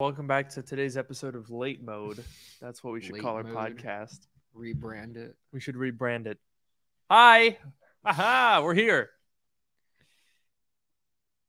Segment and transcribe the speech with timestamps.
[0.00, 2.24] Welcome back to today's episode of Late Mode.
[2.60, 3.54] That's what we should Late call our Mode.
[3.54, 4.26] podcast.
[4.56, 5.36] Rebrand it.
[5.52, 6.38] We should rebrand it.
[7.08, 7.58] Hi.
[8.04, 9.10] Aha, we're here.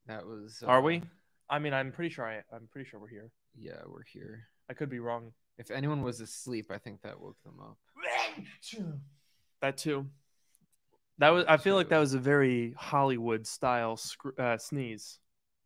[0.05, 0.63] That was.
[0.65, 1.01] Are uh, we?
[1.49, 3.31] I mean, I'm pretty sure I I'm pretty sure we're here.
[3.57, 4.43] Yeah, we're here.
[4.69, 5.31] I could be wrong.
[5.57, 7.77] If anyone was asleep, I think that woke them up.
[9.61, 10.05] That too.
[11.17, 15.17] That was I feel like that was a very Hollywood style scr- uh, sneeze.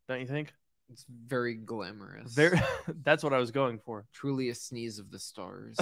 [0.07, 0.53] Don't you think?
[0.89, 2.33] It's very glamorous.
[2.33, 2.59] Very
[3.03, 4.05] That's what I was going for.
[4.13, 5.77] truly a sneeze of the stars.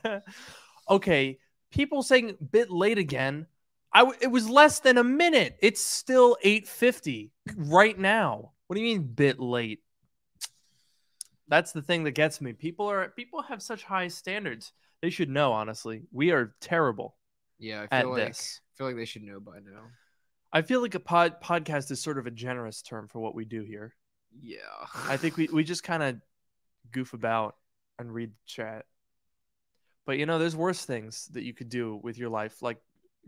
[0.90, 1.38] okay,
[1.70, 3.46] people saying bit late again.
[3.92, 5.56] I w- it was less than a minute.
[5.60, 8.52] It's still 8:50 right now.
[8.66, 9.80] What do you mean bit late?
[11.48, 12.52] That's the thing that gets me.
[12.52, 14.72] People are people have such high standards.
[15.02, 16.02] They should know honestly.
[16.12, 17.16] We are terrible
[17.58, 18.60] yeah, I feel like this.
[18.60, 19.82] I feel like they should know by now.
[20.52, 23.44] I feel like a pod podcast is sort of a generous term for what we
[23.44, 23.94] do here.
[24.42, 24.58] Yeah.
[25.08, 26.20] I think we, we just kind of
[26.92, 27.56] goof about
[27.98, 28.86] and read chat.
[30.06, 32.78] But you know, there's worse things that you could do with your life, like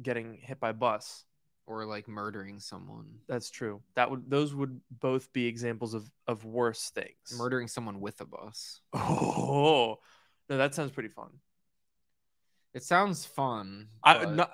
[0.03, 1.25] getting hit by a bus.
[1.67, 3.07] or like murdering someone.
[3.29, 3.83] That's true.
[3.95, 7.35] That would those would both be examples of of worse things.
[7.37, 8.81] Murdering someone with a bus.
[8.95, 9.99] Oh
[10.49, 11.31] no, that sounds pretty fun.
[12.75, 13.89] It sounds fun.
[14.03, 14.53] I but not.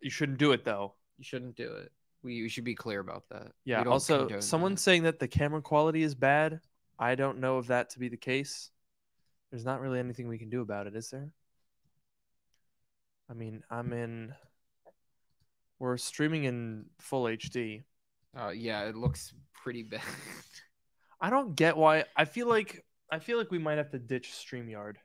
[0.00, 0.94] You shouldn't do it though.
[1.18, 1.90] You shouldn't do it.
[2.24, 3.52] We, we should be clear about that.
[3.64, 3.82] Yeah.
[3.84, 4.84] Also, someone's that.
[4.84, 6.60] saying that the camera quality is bad.
[6.98, 8.70] I don't know of that to be the case.
[9.50, 11.28] There's not really anything we can do about it, is there?
[13.30, 14.34] I mean, I'm in.
[15.78, 17.84] We're streaming in full HD.
[18.36, 20.00] Uh, yeah, it looks pretty bad.
[21.20, 22.04] I don't get why.
[22.16, 24.96] I feel like I feel like we might have to ditch Streamyard.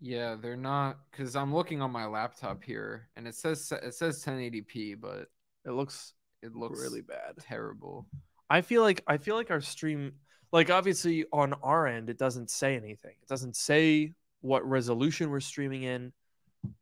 [0.00, 4.24] Yeah, they're not because I'm looking on my laptop here, and it says it says
[4.24, 5.28] 1080p, but
[5.66, 7.36] It looks it looks really bad.
[7.40, 8.06] terrible.
[8.50, 10.12] I feel like I feel like our stream,
[10.52, 13.14] like obviously on our end, it doesn't say anything.
[13.22, 16.12] It doesn't say what resolution we're streaming in.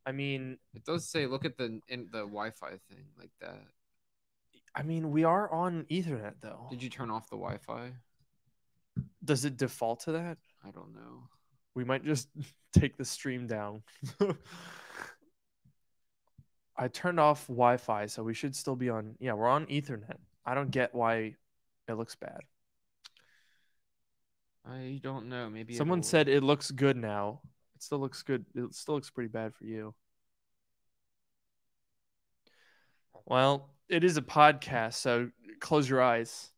[0.05, 3.63] I mean, It does say look at the in the Wi-Fi thing like that.
[4.75, 6.67] I mean, we are on Ethernet though.
[6.71, 7.93] Did you turn off the Wi-Fi?
[9.25, 10.39] Does it default to that?
[10.65, 11.25] I don't know.
[11.75, 12.29] We might just
[12.73, 13.83] take the stream down.
[16.81, 19.15] I turned off Wi-Fi, so we should still be on.
[19.21, 20.17] Yeah, we're on Ethernet.
[20.47, 21.37] I don't get why
[21.87, 22.41] it looks bad.
[24.67, 25.51] I don't know.
[25.51, 27.43] Maybe Someone it'll- said it looks good now.
[27.75, 28.47] It still looks good.
[28.55, 29.95] It still looks pretty bad for you.
[33.27, 35.31] Well, it is a podcast, so
[35.61, 36.51] close your eyes.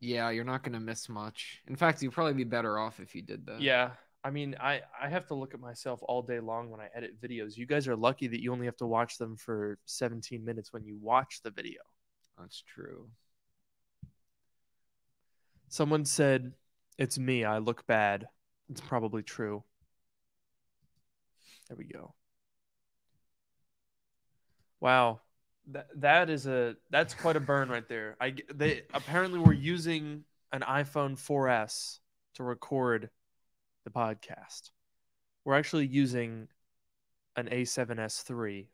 [0.00, 1.60] Yeah, you're not gonna miss much.
[1.66, 3.60] In fact, you'd probably be better off if you did that.
[3.60, 3.90] Yeah.
[4.22, 7.20] I mean, I I have to look at myself all day long when I edit
[7.20, 7.56] videos.
[7.56, 10.84] You guys are lucky that you only have to watch them for 17 minutes when
[10.84, 11.80] you watch the video.
[12.38, 13.10] that's true.
[15.68, 16.54] Someone said,
[16.98, 17.44] "It's me.
[17.44, 18.28] I look bad."
[18.68, 19.64] It's probably true.
[21.68, 22.14] There we go.
[24.80, 25.20] Wow,
[25.68, 28.16] that that is a that's quite a burn right there.
[28.20, 32.00] I they apparently were using an iPhone 4S
[32.34, 33.10] to record
[33.84, 34.70] the podcast.
[35.44, 36.48] We're actually using
[37.36, 38.66] an A7S3,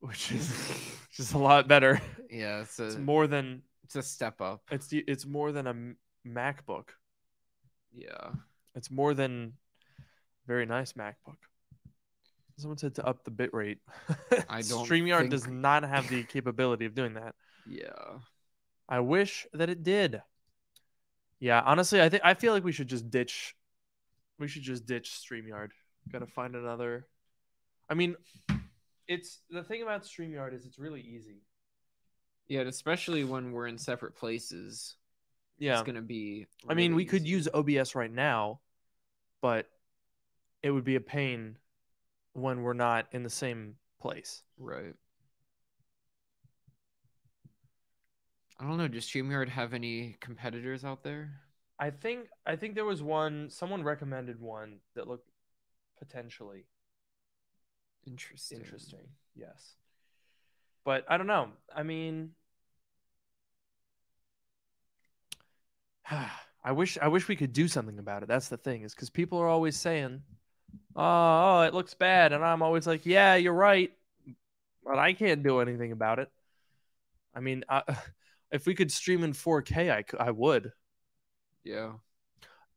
[0.00, 0.48] which is
[1.08, 2.00] which is a lot better.
[2.30, 4.62] Yeah, it's a It's more than it's a step up.
[4.70, 6.88] it's the- it's more than a MacBook.
[7.92, 8.30] Yeah.
[8.74, 9.54] It's more than
[10.46, 11.36] very nice MacBook.
[12.56, 13.78] Someone said to up the bitrate.
[14.48, 17.34] I don't StreamYard think- does not have the capability of doing that.
[17.68, 18.18] Yeah.
[18.88, 20.20] I wish that it did.
[21.38, 23.54] Yeah, honestly, I think I feel like we should just ditch.
[24.40, 25.68] We should just ditch Streamyard.
[26.10, 27.06] Got to find another.
[27.88, 28.16] I mean,
[29.06, 31.42] it's the thing about Streamyard is it's really easy.
[32.48, 34.96] Yeah, especially when we're in separate places.
[35.58, 38.60] Yeah, It's gonna be I mean, really we could use OBS right now,
[39.42, 39.68] but
[40.62, 41.58] it would be a pain
[42.32, 44.42] when we're not in the same place.
[44.58, 44.94] Right.
[48.58, 48.88] I don't know.
[48.88, 51.40] Does StreamYard have any competitors out there?
[51.80, 55.30] I think I think there was one someone recommended one that looked
[55.98, 56.66] potentially
[58.06, 58.58] Interesting.
[58.58, 59.08] interesting.
[59.34, 59.76] Yes.
[60.84, 61.48] But I don't know.
[61.74, 62.32] I mean
[66.62, 68.28] I wish I wish we could do something about it.
[68.28, 70.22] That's the thing is cuz people are always saying,
[70.94, 73.90] "Oh, oh, it looks bad." And I'm always like, "Yeah, you're right."
[74.84, 76.30] But I can't do anything about it.
[77.34, 77.82] I mean, I,
[78.52, 80.72] if we could stream in 4K, I, I would.
[81.64, 81.92] Yeah.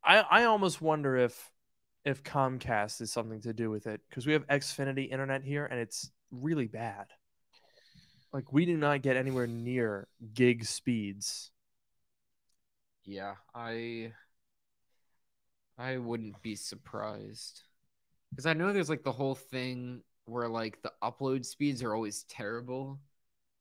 [0.03, 1.49] I, I almost wonder if
[2.05, 5.79] if Comcast is something to do with it because we have Xfinity internet here and
[5.79, 7.05] it's really bad.
[8.33, 11.51] Like we do not get anywhere near gig speeds.
[13.05, 13.35] Yeah.
[13.55, 14.11] I
[15.77, 17.61] I wouldn't be surprised.
[18.31, 22.23] Because I know there's like the whole thing where like the upload speeds are always
[22.23, 22.99] terrible.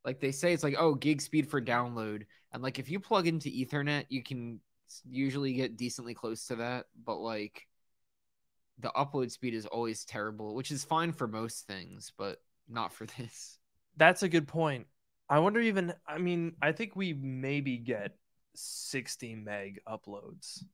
[0.05, 2.25] Like they say it's like, oh, gig speed for download.
[2.53, 4.61] And like if you plug into Ethernet, you can
[5.09, 6.87] usually get decently close to that.
[7.05, 7.67] But like
[8.79, 13.07] the upload speed is always terrible, which is fine for most things, but not for
[13.19, 13.59] this.
[13.97, 14.87] That's a good point.
[15.29, 18.17] I wonder even I mean, I think we maybe get
[18.55, 20.65] 60 meg uploads.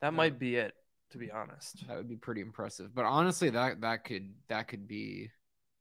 [0.00, 0.16] That Yeah.
[0.16, 0.74] might be it,
[1.10, 1.86] to be honest.
[1.88, 2.94] That would be pretty impressive.
[2.94, 5.30] But honestly, that that could that could be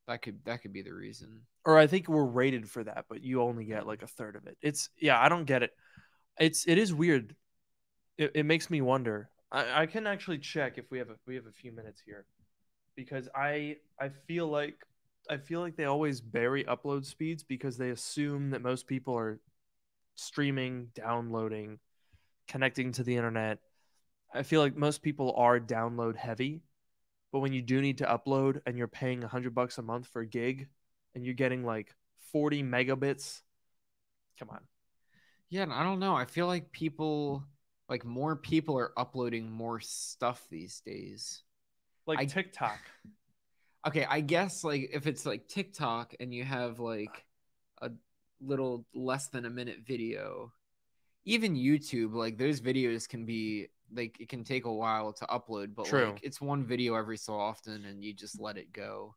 [0.07, 1.41] that could that could be the reason.
[1.65, 4.45] Or I think we're rated for that, but you only get like a third of
[4.45, 4.57] it.
[4.61, 5.71] It's yeah, I don't get it.
[6.39, 7.35] It's it is weird.
[8.17, 9.29] It, it makes me wonder.
[9.51, 12.25] I, I can actually check if we have a we have a few minutes here.
[12.95, 14.75] Because I I feel like
[15.29, 19.39] I feel like they always bury upload speeds because they assume that most people are
[20.15, 21.79] streaming, downloading,
[22.47, 23.59] connecting to the internet.
[24.33, 26.61] I feel like most people are download heavy,
[27.31, 30.21] but when you do need to upload and you're paying 100 bucks a month for
[30.21, 30.67] a gig
[31.15, 31.93] and you're getting like
[32.31, 33.41] 40 megabits,
[34.39, 34.61] come on.
[35.49, 36.15] Yeah, and I don't know.
[36.15, 37.43] I feel like people
[37.87, 41.43] like more people are uploading more stuff these days.
[42.07, 42.79] Like I- TikTok.
[43.87, 47.23] Okay, I guess like if it's like TikTok and you have like
[47.83, 47.91] a
[48.41, 50.51] little less than a minute video,
[51.23, 55.75] even YouTube, like those videos can be like it can take a while to upload,
[55.75, 56.07] but True.
[56.13, 59.13] like it's one video every so often and you just let it go.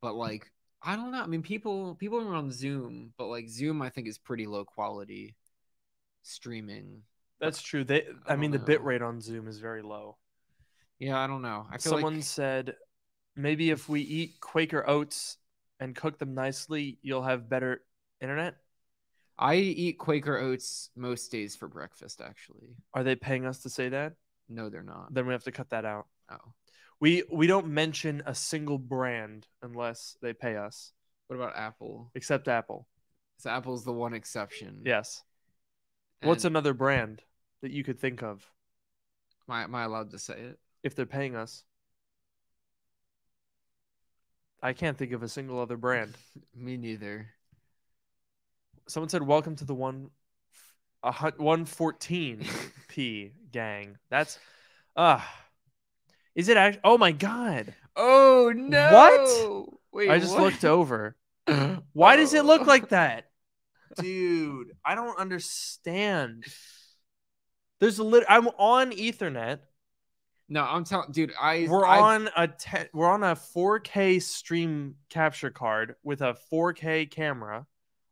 [0.00, 0.52] But like
[0.84, 1.22] I don't know.
[1.22, 4.64] I mean, people people are on Zoom, but like Zoom, I think is pretty low
[4.64, 5.34] quality
[6.22, 7.02] streaming.
[7.40, 7.84] That's true.
[7.84, 10.16] They I, I mean the bit rate on Zoom is very low.
[10.98, 11.66] Yeah, I don't know.
[11.70, 12.74] I feel Someone like said
[13.36, 15.38] maybe if we eat Quaker oats
[15.78, 17.82] and cook them nicely, you'll have better
[18.20, 18.56] internet.
[19.38, 22.20] I eat Quaker oats most days for breakfast.
[22.20, 24.12] Actually, Are they paying us to say that?
[24.50, 25.14] no, they're not.
[25.14, 26.06] Then we have to cut that out.
[26.30, 26.52] Oh,
[27.00, 30.92] We we don't mention a single brand unless they pay us,
[31.28, 32.10] what about Apple?
[32.14, 32.86] except Apple.
[33.38, 34.82] So Apple's the one exception.
[34.84, 35.22] Yes.
[36.22, 37.22] What's And another brand
[37.62, 38.50] that you could think of
[39.48, 40.58] Am I, am I allowed to say it?
[40.82, 41.64] if they're paying us?
[44.62, 46.16] I can't think of a single other brand.
[46.54, 47.34] Me neither.
[48.88, 50.10] Someone said, "Welcome to the one,
[51.02, 52.46] a one fourteen
[52.88, 54.38] p gang." That's,
[54.96, 55.28] ah,
[56.34, 56.80] is it actually?
[56.84, 57.74] Oh my god!
[57.96, 58.90] Oh no!
[58.90, 59.80] What?
[59.92, 60.42] Wait, I just what?
[60.42, 61.16] looked over.
[61.92, 62.64] Why does it look Oh.
[62.66, 63.29] like that,
[63.96, 64.72] dude?
[64.84, 66.44] I don't understand.
[67.80, 68.24] There's a lit.
[68.28, 69.60] I'm on Ethernet.
[70.48, 71.32] No, I'm telling, dude.
[71.40, 76.36] I We're I- on a te- we're on a 4K stream capture card with a
[76.52, 77.66] 4K camera.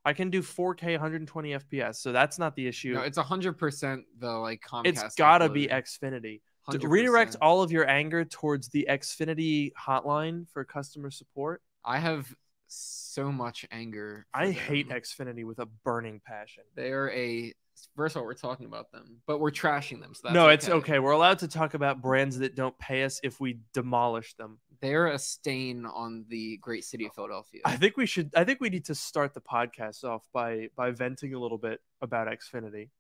[0.04, 2.94] I can do 4K 120 FPS, so that's not the issue.
[2.94, 4.86] No, it's hundred percent the like Comcast.
[4.86, 5.66] it's gotta be.
[5.66, 6.40] Xfinity.
[6.70, 6.88] 100%.
[6.88, 11.60] Redirect all of your anger towards the Xfinity hotline for customer support.
[11.84, 12.32] I have
[12.68, 14.26] so much anger.
[14.32, 14.88] I hate.
[14.90, 16.64] Xfinity with a burning passion.
[16.74, 17.54] They are a.
[17.94, 20.12] First of all, we're talking about them, but we're trashing them.
[20.12, 20.98] So that's no, it's okay.
[20.98, 24.58] We're allowed to talk about brands that don't pay us if we demolish them.
[24.80, 27.60] They're a stain on the great city of Philadelphia.
[27.64, 28.32] I think we should.
[28.36, 31.80] I think we need to start the podcast off by by venting a little bit
[32.02, 32.90] about Xfinity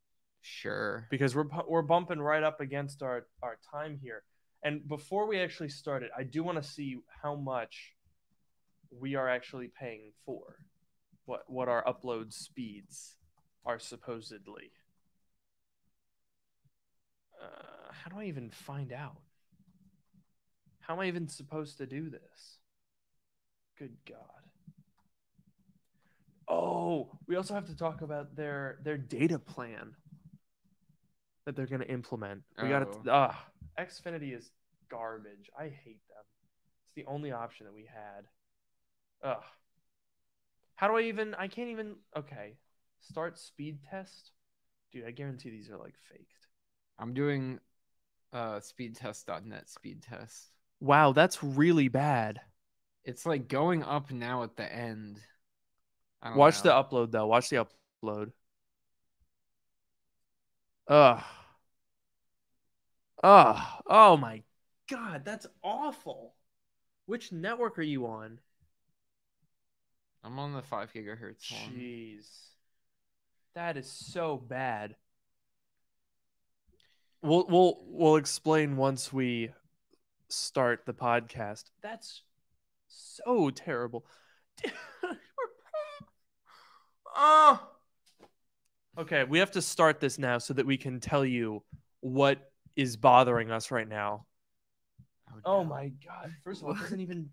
[0.42, 1.06] Sure.
[1.10, 4.22] because we're we're bumping right up against our our time here.
[4.62, 7.92] And before we actually start it, I do want to see how much
[8.90, 10.56] we are actually paying for
[11.26, 13.16] what what our upload speeds
[13.64, 14.72] are supposedly.
[17.42, 19.16] Uh, how do I even find out?
[20.80, 22.58] How am I even supposed to do this?
[23.78, 24.18] Good God.
[26.48, 29.94] Oh, we also have to talk about their their data plan
[31.44, 32.42] that they're going to implement.
[32.62, 33.02] We got Oh.
[33.02, 33.46] to ah,
[33.78, 34.50] Xfinity is
[34.90, 35.50] garbage.
[35.58, 36.24] I hate them.
[36.84, 38.24] It's the only option that we had.
[39.22, 39.42] Ugh.
[40.76, 42.54] How do I even I can't even okay.
[43.00, 44.32] Start speed test?
[44.92, 46.46] Dude, I guarantee these are like faked.
[46.98, 47.58] I'm doing
[48.32, 50.50] uh speedtest.net speed test.
[50.80, 52.40] Wow, that's really bad.
[53.04, 55.18] It's like going up now at the end.
[56.22, 57.26] I don't Watch the upload though.
[57.26, 57.66] Watch the
[58.04, 58.32] upload.
[60.88, 61.22] Ugh.
[63.22, 63.82] Ugh.
[63.86, 64.42] Oh my
[64.88, 66.34] god, that's awful.
[67.06, 68.38] Which network are you on?
[70.24, 71.72] I'm on the five gigahertz one.
[71.72, 72.26] Jeez.
[73.54, 74.94] That is so bad.
[77.22, 79.50] We'll we'll we'll explain once we
[80.28, 81.64] start the podcast.
[81.82, 82.22] That's
[82.88, 84.04] so terrible.
[87.16, 87.68] oh.
[88.96, 91.62] Okay, we have to start this now so that we can tell you
[92.00, 94.26] what is bothering us right now.
[95.30, 95.68] Oh, oh no.
[95.68, 96.32] my god.
[96.42, 97.30] First of all, it doesn't even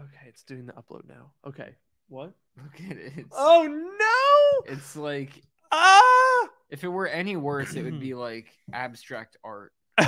[0.00, 1.32] Okay, it's doing the upload now.
[1.46, 1.74] Okay.
[2.08, 2.32] What?
[2.56, 3.12] Look at it.
[3.16, 4.72] It's, Oh no!
[4.72, 6.48] it's like Ah!
[6.70, 9.72] if it were any worse, it would be like abstract art.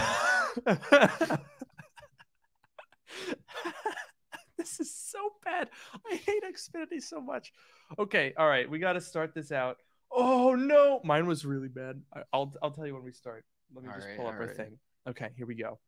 [4.58, 5.68] this is so bad.
[6.10, 7.52] I hate Xfinity so much.
[7.98, 9.76] Okay, all right, we got to start this out.
[10.10, 12.00] Oh no, mine was really bad.
[12.32, 13.44] I'll I'll tell you when we start.
[13.74, 14.56] Let me All just right, pull up our right.
[14.56, 14.78] thing.
[15.08, 15.78] Okay, here we go.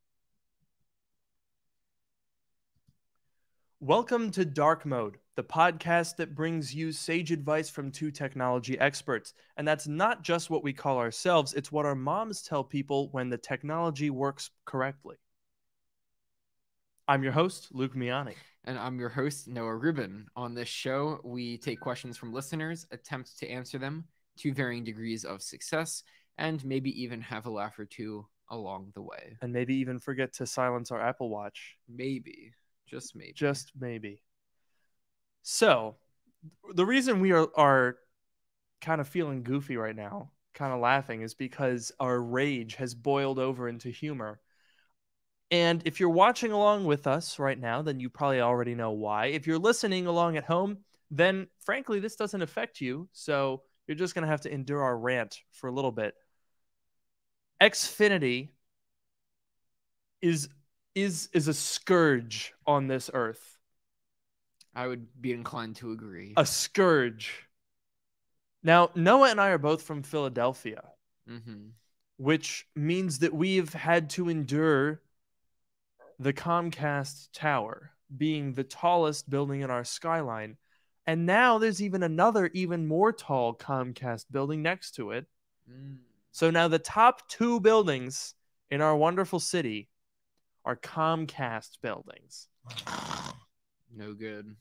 [3.85, 9.35] Welcome to Dark Mode, the podcast that brings you sage advice from two technology experts.
[9.59, 13.29] And that's not just what we call ourselves, it's what our moms tell people when
[13.29, 15.17] the technology works correctly.
[17.09, 18.37] I'm your host, Luke Miani.
[18.65, 20.29] And I'm your host, Noah Rubin.
[20.35, 24.07] On this show, we take questions from listeners, attempt to answer them
[24.39, 26.05] to varying degrees of success,
[26.39, 29.37] and maybe even have a laugh or two along the way.
[29.43, 31.77] And maybe even forget to silence our Apple Watch.
[31.87, 32.53] Maybe,
[32.95, 33.33] just maybe.
[33.35, 34.23] Just maybe.
[35.43, 35.97] So,
[36.75, 37.97] the reason we are, are
[38.81, 43.39] kind of feeling goofy right now, kind of laughing, is because our rage has boiled
[43.39, 44.41] over into humor.
[45.51, 49.27] And if you're watching along with us right now, then you probably already know why.
[49.27, 50.79] If you're listening along at home,
[51.11, 53.09] then frankly, this doesn't affect you.
[53.13, 56.15] So you're just going to have to endure our rant for a little bit.
[57.61, 58.51] Xfinity
[60.23, 60.49] is
[60.95, 63.59] is is a scourge on this earth.
[64.75, 66.35] I would be inclined to agree.
[66.37, 67.47] A scourge.
[68.63, 70.83] Now, Noah and I are both from Philadelphia,
[71.29, 71.69] hmm
[72.17, 75.03] which means that we've had to endure
[76.21, 80.57] the Comcast Tower being the tallest building in our skyline.
[81.07, 85.27] And now there's even another, even more tall Comcast building next to it.
[85.69, 85.97] Mm.
[86.31, 88.35] So now the top two buildings
[88.71, 89.89] in our wonderful city
[90.65, 92.49] are Comcast buildings.
[93.97, 94.57] No good.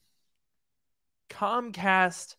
[1.31, 2.36] Comcast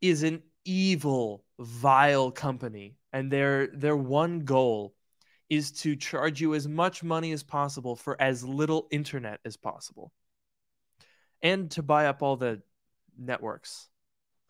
[0.00, 4.94] is an evil, vile company, and their their one goal
[5.50, 10.12] is to charge you as much money as possible for as little internet as possible,
[11.42, 12.62] and to buy up all the
[13.18, 13.88] networks.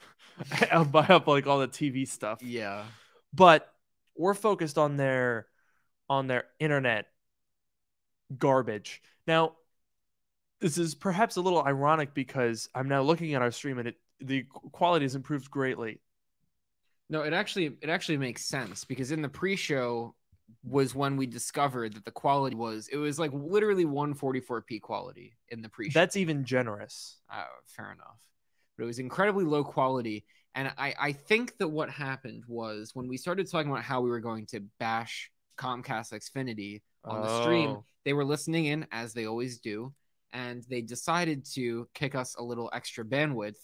[0.70, 2.42] I'll buy up like all the TV stuff.
[2.42, 2.84] Yeah.
[3.32, 3.72] but
[4.16, 5.46] we're focused on their
[6.10, 7.06] on their internet
[8.38, 9.02] garbage.
[9.26, 9.56] Now,
[10.60, 13.96] this is perhaps a little ironic because I'm now looking at our stream and it
[14.20, 16.00] the quality has improved greatly.
[17.10, 20.14] No, it actually it actually makes sense because in the pre-show
[20.62, 25.60] was when we discovered that the quality was it was like literally 144p quality in
[25.60, 25.98] the pre-show.
[25.98, 27.20] That's even generous.
[27.32, 28.20] Oh, fair enough.
[28.76, 30.24] But it was incredibly low quality.
[30.54, 34.10] And I, I think that what happened was when we started talking about how we
[34.10, 37.84] were going to bash Comcast Xfinity on the stream, Oh.
[38.04, 39.92] they were listening in as they always do.
[40.32, 43.58] And they decided to kick us a little extra bandwidth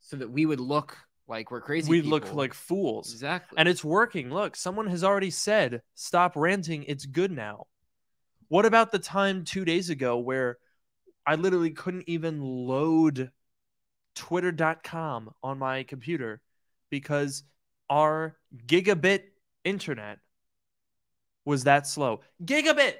[0.00, 1.90] so that we would look like we're crazy.
[1.90, 2.38] We look people.
[2.38, 3.12] like fools.
[3.12, 3.58] exactly.
[3.58, 4.30] And it's working.
[4.30, 6.84] Look, someone has already said, stop ranting.
[6.84, 7.66] It's good now.
[8.48, 10.56] What about the time two days ago where
[11.26, 13.30] I literally couldn't even load
[14.14, 16.40] twitter.com on my computer
[16.90, 17.42] because
[17.90, 19.22] our gigabit
[19.64, 20.18] internet
[21.48, 22.20] was that slow?
[22.44, 22.92] Gigabit!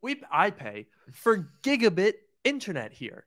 [0.00, 3.26] We, I pay for gigabit internet here.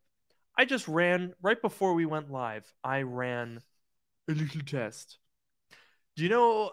[0.57, 2.65] I just ran right before we went live.
[2.83, 3.61] I ran
[4.27, 5.19] a little test.
[6.15, 6.71] Do you know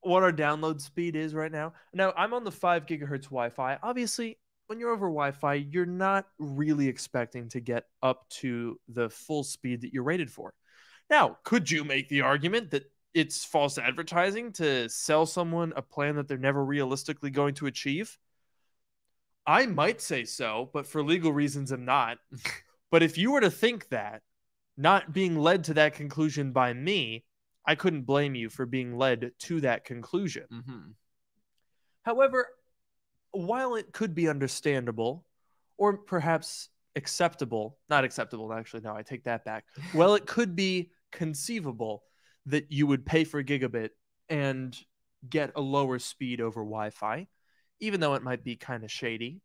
[0.00, 1.74] what our download speed is right now?
[1.92, 3.78] Now, I'm on the 5 gigahertz Wi Fi.
[3.82, 9.10] Obviously, when you're over Wi Fi, you're not really expecting to get up to the
[9.10, 10.54] full speed that you're rated for.
[11.10, 16.16] Now, could you make the argument that it's false advertising to sell someone a plan
[16.16, 18.18] that they're never realistically going to achieve?
[19.46, 22.18] I might say so, but for legal reasons, I'm not.
[22.90, 24.22] but if you were to think that,
[24.76, 27.24] not being led to that conclusion by me,
[27.64, 30.44] I couldn't blame you for being led to that conclusion.
[30.50, 30.90] hmm
[32.02, 32.48] However,
[33.30, 35.24] while it could be understandable
[35.78, 39.64] or perhaps acceptable, not acceptable, actually, no, I take that back.
[39.94, 42.02] Well, it could be conceivable
[42.46, 43.90] that you would pay for a gigabit
[44.28, 44.76] and
[45.28, 47.26] get a lower speed over Wi Fi,
[47.80, 49.40] even though it might be kind of shady.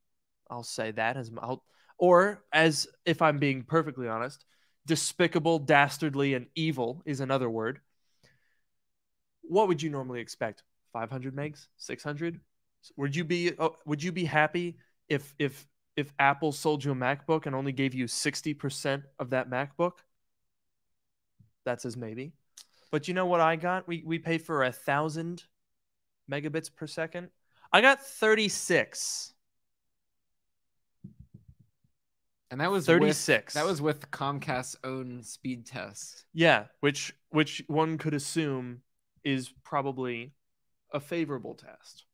[0.50, 1.64] I'll say that as I'll,
[1.98, 4.46] or as if I'm being perfectly honest,
[4.86, 7.80] despicable, dastardly, and evil is another word.
[9.42, 10.64] What would you normally expect?
[10.94, 12.40] 500 megs, 600?
[12.98, 14.78] Would you be uh, would you be happy
[15.08, 19.50] if if if Apple sold you a MacBook and only gave you 60% of that
[19.50, 19.94] MacBook?
[21.66, 22.34] That's as maybe.
[22.92, 23.88] But you know what I got?
[23.88, 25.44] We we paid for a thousand
[26.30, 27.30] megabits per second.
[27.72, 29.34] I got 36.
[32.52, 33.54] And that was 36.
[33.54, 36.26] That was with Comcast's own speed test.
[36.34, 38.82] Yeah, which which one could assume
[39.24, 40.34] is probably
[40.92, 42.06] a favorable test.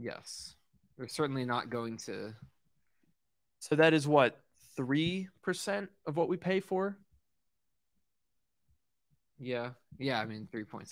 [0.00, 0.56] Yes.
[0.96, 2.34] They're certainly not going to
[3.60, 4.40] So that is what
[4.76, 6.98] 3% of what we pay for?
[9.38, 9.70] Yeah.
[9.98, 10.88] Yeah, I mean 3.6%.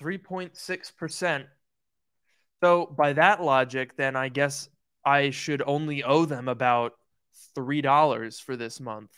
[0.00, 1.44] 3.6%.
[2.62, 4.68] So by that logic, then I guess
[5.04, 6.92] I should only owe them about
[7.56, 9.10] $3 for this month.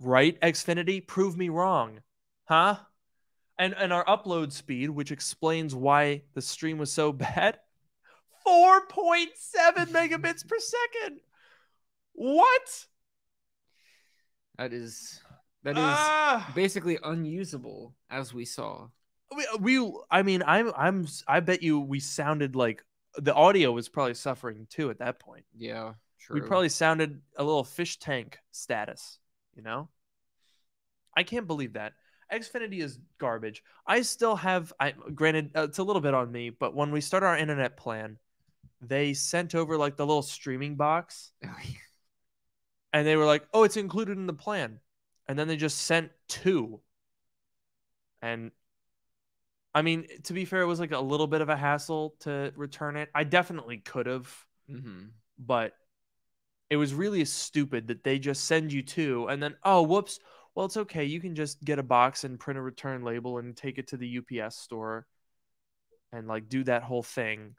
[0.00, 1.06] Right, Xfinity?
[1.06, 2.00] Prove me wrong.
[2.46, 2.76] Huh?
[3.56, 7.60] And and our upload speed, which explains why the stream was so bad,
[8.46, 11.20] 4.7 megabits per second.
[12.12, 12.86] What?
[14.58, 15.20] That is
[15.64, 16.52] that is Ah!
[16.54, 18.88] basically unusable as we saw.
[19.34, 22.84] we, we I mean I'm I'm I bet you we sounded like
[23.16, 25.44] the audio was probably suffering too at that point.
[25.56, 26.40] Yeah, true.
[26.40, 29.18] We probably sounded a little fish tank status,
[29.54, 29.88] you know?
[31.16, 31.92] I can't believe that.
[32.32, 33.62] Xfinity is garbage.
[33.86, 37.00] I still have I granted uh, it's a little bit on me, but when we
[37.00, 38.18] start our internet plan,
[38.80, 41.32] they sent over like the little streaming box
[42.92, 44.80] and they were like, "Oh, it's included in the plan."
[45.28, 46.80] And then they just sent two.
[48.22, 48.50] And
[49.74, 52.52] I mean, to be fair, it was like a little bit of a hassle to
[52.56, 53.10] return it.
[53.14, 54.32] I definitely could have,
[54.68, 55.74] hmm but
[56.70, 60.20] it was really stupid that they just send you two and then, oh, whoops.
[60.54, 61.04] Well, it's okay.
[61.04, 63.96] You can just get a box and print a return label and take it to
[63.96, 65.06] the UPS store
[66.12, 67.56] and like do that whole thing.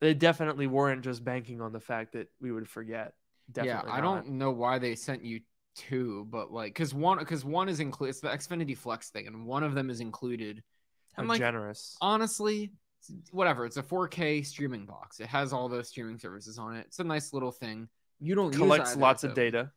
[0.00, 3.14] They definitely weren't just banking on the fact that we would forget.
[3.52, 4.24] Definitely yeah, I not.
[4.24, 5.40] don't know why they sent you
[5.74, 8.10] two, but like, cause one, cause one is included.
[8.10, 10.62] It's the Xfinity Flex thing, and one of them is included.
[11.14, 11.96] How I'm like, generous.
[12.00, 12.72] honestly,
[13.30, 13.64] whatever.
[13.64, 15.20] It's a 4K streaming box.
[15.20, 16.86] It has all those streaming services on it.
[16.86, 17.88] It's a nice little thing.
[18.20, 19.70] You don't use collects either lots of data.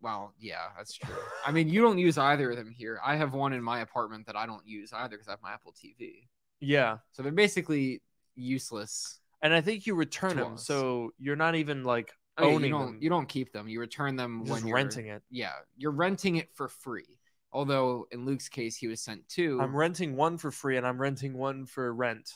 [0.00, 1.14] Well, yeah, that's true.
[1.46, 2.98] I mean, you don't use either of them here.
[3.04, 5.52] I have one in my apartment that I don't use either because I have my
[5.52, 6.26] Apple TV.
[6.60, 6.98] Yeah.
[7.12, 8.02] So they're basically
[8.34, 9.20] useless.
[9.42, 10.66] And I think you return them, us.
[10.66, 12.98] so you're not even like Oh, yeah, you don't them.
[13.00, 13.68] you don't keep them.
[13.68, 15.22] You return them You're when you're renting it.
[15.30, 17.18] Yeah, you're renting it for free.
[17.52, 19.60] Although in Luke's case, he was sent two.
[19.60, 22.32] I'm renting one for free, and I'm renting one for rent.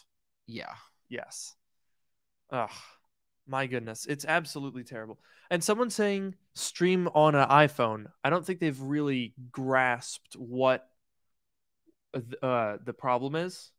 [0.47, 0.75] yeah,
[1.09, 1.55] Yes.
[2.51, 2.71] Ugh.
[3.49, 5.21] My goodness, it's absolutely terrible.
[5.51, 8.07] And someone saying stream on an iPhone.
[8.25, 10.88] I don't think they've really grasped what
[12.42, 13.71] uh, the problem is.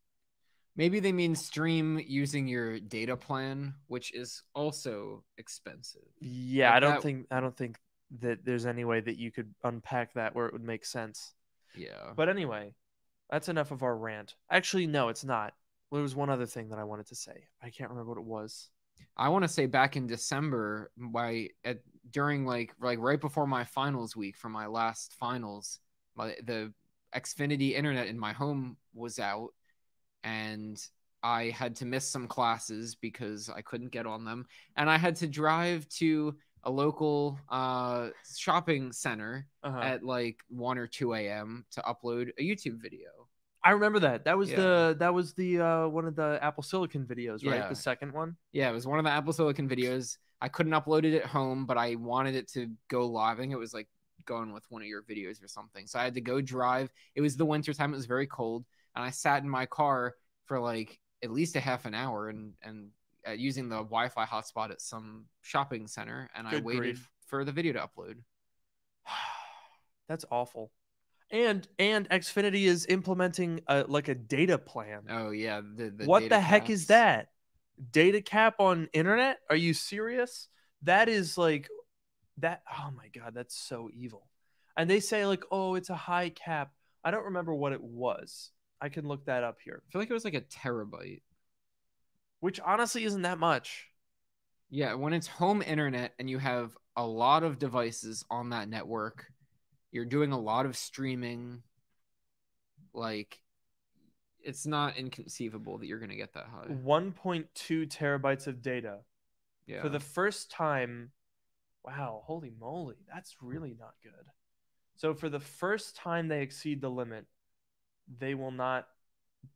[0.77, 6.07] Maybe they mean stream using your data plan, which is also expensive.
[6.21, 7.77] Yeah, Like I don't that- think I don't think
[8.19, 11.33] that there's any way that you could unpack that where it would make sense.
[11.75, 12.73] Yeah, But anyway,
[13.29, 14.35] that's enough of our rant.
[14.49, 15.53] Actually, no, it's not.
[15.91, 17.47] There was one other thing that I wanted to say.
[17.61, 18.69] I can't remember what it was.
[19.15, 23.63] I want to say back in December, why at during like like right before my
[23.65, 25.79] finals week for my last finals,
[26.15, 26.73] my the
[27.15, 29.49] Xfinity internet in my home was out,
[30.27, 30.77] and
[31.23, 35.15] I had to miss some classes because I couldn't get on them, and I had
[35.17, 39.79] to drive to a local uh shopping center Uh-huh.
[39.91, 41.65] at like 1 or 2 a.m.
[41.71, 43.09] to upload a YouTube video.
[43.63, 44.25] I remember that.
[44.25, 44.57] That was Yeah.
[44.61, 47.57] the that was the uh, one of the Apple Silicon videos, right?
[47.61, 47.69] Yeah.
[47.69, 48.35] The second one.
[48.51, 50.17] Yeah, it was one of the Apple Silicon videos.
[50.39, 53.37] I couldn't upload it at home, but I wanted it to go live.
[53.37, 53.89] I think it was like
[54.25, 55.87] going with one of your videos or something.
[55.87, 56.91] So I had to go drive.
[57.15, 57.91] It was the winter time.
[57.93, 58.65] It was very cold,
[58.97, 62.53] and I sat in my car for like at least a half an hour and
[62.63, 62.89] and
[63.27, 67.09] uh, using the Wi-Fi hotspot at some shopping center, and I waited grief.
[67.27, 68.15] for the video to upload.
[70.09, 70.71] That's awful.
[71.29, 75.03] And and Xfinity is implementing a, like a data plan.
[75.09, 77.27] Oh yeah, the, the what the heck is that?
[77.91, 79.37] Data cap on internet?
[79.49, 80.47] Are you serious?
[80.83, 81.69] That is like
[82.37, 84.27] that oh my god, that's so evil.
[84.75, 86.71] And they say like, "Oh, it's a high cap."
[87.03, 88.51] I don't remember what it was.
[88.81, 89.81] I can look that up here.
[89.87, 91.21] I feel like it was like a terabyte.
[92.39, 93.87] Which honestly isn't that much.
[94.69, 99.25] Yeah, when it's home internet and you have a lot of devices on that network,
[99.91, 101.63] you're doing a lot of streaming.
[102.93, 103.39] Like,
[104.43, 106.67] it's not inconceivable that you're going to get that high.
[106.67, 107.47] 1.2
[107.87, 108.99] terabytes of data.
[109.65, 109.81] Yeah.
[109.81, 111.11] For the first time,
[111.83, 114.11] wow, holy moly, that's really not good.
[114.95, 117.25] So for the first time they exceed the limit,
[118.07, 118.87] they will not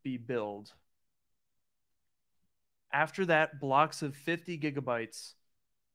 [0.03, 0.73] be billed.
[2.93, 5.33] After that, blocks of 50 gigabytes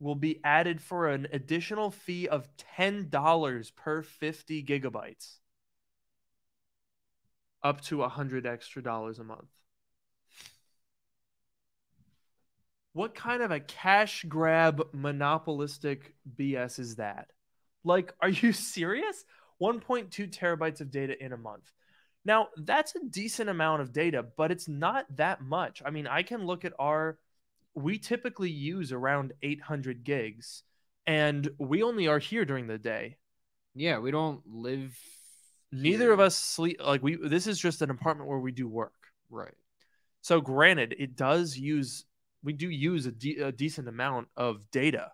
[0.00, 5.38] will be added for an additional fee of $10 per 50 gigabytes.
[7.62, 9.50] up to a hundred extra dollars a month.
[12.92, 17.30] What kind of a cash grab monopolistic BS is that?
[17.84, 19.24] Like, are you serious?
[19.58, 21.72] 1.2 terabytes of data in a month.
[22.26, 25.80] Now, that's a decent amount of data, but it's not that much.
[25.86, 27.18] I mean, I can look at our,
[27.76, 30.64] we typically use around 800 gigs,
[31.06, 33.18] and we only are here during the day.
[33.76, 34.98] Yeah, we don't live.
[35.70, 36.12] Neither here.
[36.12, 39.06] of us sleep, like, we, this is just an apartment where we do work.
[39.30, 39.54] Right.
[40.20, 42.06] So, granted, it does use,
[42.42, 45.12] we do use a, de- a decent amount of data,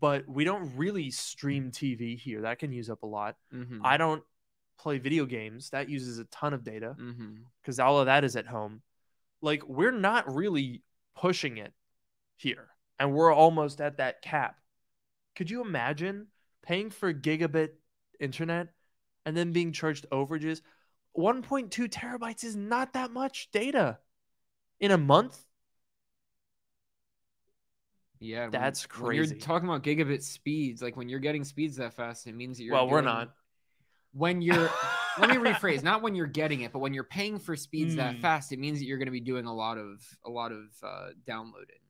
[0.00, 2.40] but we don't really stream TV here.
[2.40, 3.36] That can use up a lot.
[3.54, 3.86] Mm-hmm.
[3.86, 4.24] I don't
[4.78, 5.70] play video games.
[5.70, 7.42] That uses a ton of data mm-hmm.
[7.60, 8.82] because all of that is at home.
[9.42, 10.82] Like we're not really
[11.16, 11.72] pushing it
[12.36, 14.56] here, and we're almost at that cap.
[15.36, 16.28] Could you imagine
[16.62, 17.70] paying for gigabit
[18.18, 18.68] internet
[19.24, 20.62] and then being charged overages?
[21.16, 23.98] 1.2 terabytes is not that much data
[24.80, 25.44] in a month.
[28.20, 31.94] Yeah, when- That's When you're talking about gigabit speeds, like when you're getting speeds that
[31.94, 32.74] fast, it means that you're.
[32.74, 33.34] well, we're not.
[34.12, 34.70] When you're,
[35.18, 35.82] let me rephrase.
[35.82, 38.20] Not when you're getting it, but when you're paying for speeds that Mm.
[38.20, 40.64] fast, it means that you're going to be doing a lot of a lot of
[40.82, 41.80] uh, downloading,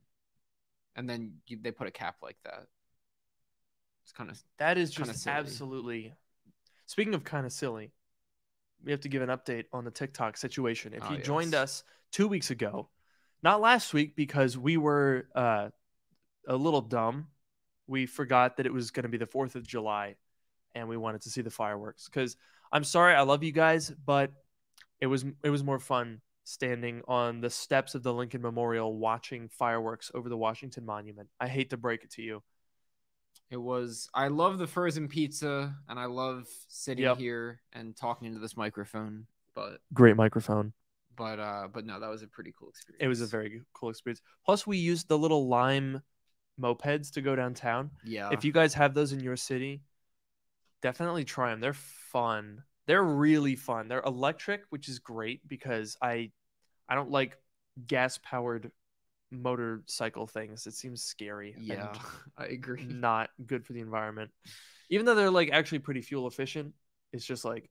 [0.96, 2.66] and then you, they put a cap like that.
[4.02, 5.36] It's kind of That is just silly.
[5.36, 6.14] absolutely.
[6.86, 7.92] Speaking of kind of silly,
[8.82, 10.94] we have to give an update on the TikTok situation.
[10.94, 12.88] If Ah, you joined us two weeks ago,
[13.42, 15.68] not last week because we were uh,
[16.46, 17.28] a little dumb,
[17.86, 20.16] we forgot that it was going to be the 4th of July
[20.74, 22.06] and we wanted to see the fireworks.
[22.08, 22.36] Because
[22.72, 24.30] I'm sorry, I love you guys, but
[25.00, 29.48] it was it was more fun standing on the steps of the Lincoln Memorial watching
[29.48, 31.28] fireworks over the Washington Monument.
[31.38, 32.42] I hate to break it to you.
[33.50, 34.08] It was.
[34.14, 37.16] I love the frozen pizza, and I love sitting Yep.
[37.18, 39.26] here and talking into this microphone.
[39.54, 40.72] But Great microphone.
[41.16, 43.02] but uh, but no, that was a pretty cool experience.
[43.02, 44.20] It was a very cool experience.
[44.44, 46.02] Plus, we used the little lime
[46.60, 47.90] mopeds to go downtown.
[48.04, 48.28] yeah.
[48.32, 49.80] if you guys have those in your city,
[50.82, 51.60] definitely try them.
[51.60, 52.62] They're fun.
[52.86, 53.88] They're really fun.
[53.88, 56.30] They're electric, which is great because I
[56.88, 57.36] I don't like
[57.86, 58.70] gas powered
[59.30, 60.66] motorcycle things.
[60.66, 61.54] It seems scary.
[61.58, 61.92] yeah,
[62.38, 62.84] I agree.
[62.88, 64.30] not good for the environment.
[64.90, 66.72] Even though they're like actually pretty fuel efficient,
[67.12, 67.68] it's just like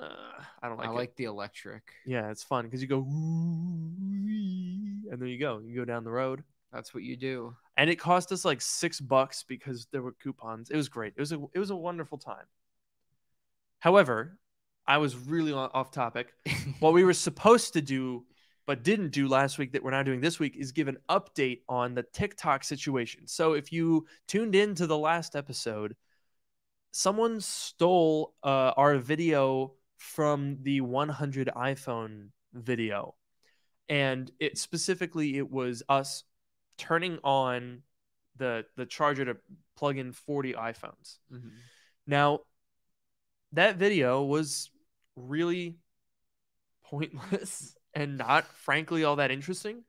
[0.00, 0.94] uh, I don't like I it.
[0.94, 1.82] like the electric.
[2.06, 3.00] Yeah, it's fun because you go
[5.10, 5.58] and there you go.
[5.58, 6.44] You go down the road.
[6.72, 7.56] That's what you do.
[7.76, 10.70] and it cost us like six bucks because there were coupons.
[10.70, 11.14] It was great.
[11.16, 12.46] It was a it was a wonderful time.
[13.80, 14.38] However,
[14.86, 16.32] I was really off topic.
[16.80, 18.24] What we were supposed to do
[18.66, 21.62] but didn't do last week that we're now doing this week is give an update
[21.68, 23.26] on the TikTok situation.
[23.26, 25.96] So if you tuned in to the last episode,
[26.92, 33.16] someone stole uh, our video from the 100 iPhone video.
[33.88, 36.22] And it specifically it was us
[36.80, 37.82] turning on
[38.36, 39.36] the the charger to
[39.76, 41.18] plug in 40 iPhones.
[41.30, 41.52] Mhm.
[42.06, 42.40] Now,
[43.52, 44.70] that video was
[45.14, 45.76] really
[46.84, 49.84] pointless and not, frankly, all that interesting.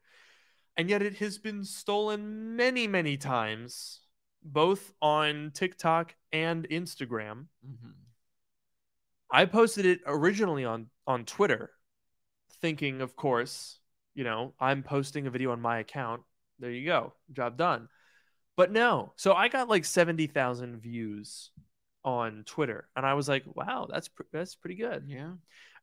[0.75, 4.01] And yet it has been stolen many, many times,
[4.43, 7.47] both on TikTok and Instagram.
[7.65, 7.93] Mhm.
[9.29, 11.71] I posted it originally on, on Twitter,
[12.59, 13.79] thinking, of course,
[14.13, 16.23] you know, I'm posting a video on my account.
[16.61, 17.89] There you go, job done.
[18.55, 21.51] But no, so I got like 70,000 views
[22.03, 22.87] on Twitter.
[22.95, 25.05] And I was like, wow, that's, pr- that's pretty good.
[25.07, 25.33] Yeah.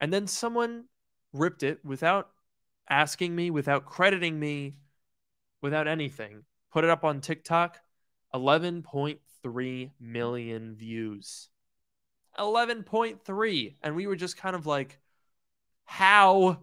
[0.00, 0.84] And then someone
[1.32, 2.28] ripped it without
[2.88, 4.76] asking me, without crediting me,
[5.60, 6.44] without anything.
[6.72, 7.78] Put it up on TikTok,
[8.34, 11.48] 11.3 million views.
[12.38, 13.76] 11.3.
[13.82, 14.98] And we were just kind of like,
[15.84, 16.58] how?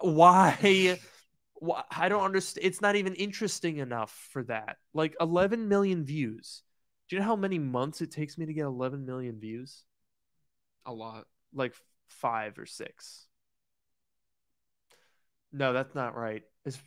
[0.00, 1.00] Why?
[1.90, 2.66] I don't understand.
[2.66, 4.78] It's not even interesting enough for that.
[4.94, 6.62] Like 11 million views.
[7.08, 9.84] Do you know how many months it takes me to get 11 million views?
[10.86, 11.26] A lot.
[11.54, 11.74] like
[12.08, 13.26] five or six.
[15.52, 16.42] No, that's not right.
[16.64, 16.78] It's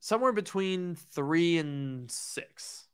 [0.00, 2.88] somewhere between three and six,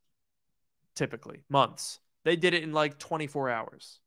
[0.94, 2.00] typically months.
[2.24, 4.00] They did it in like 24 hours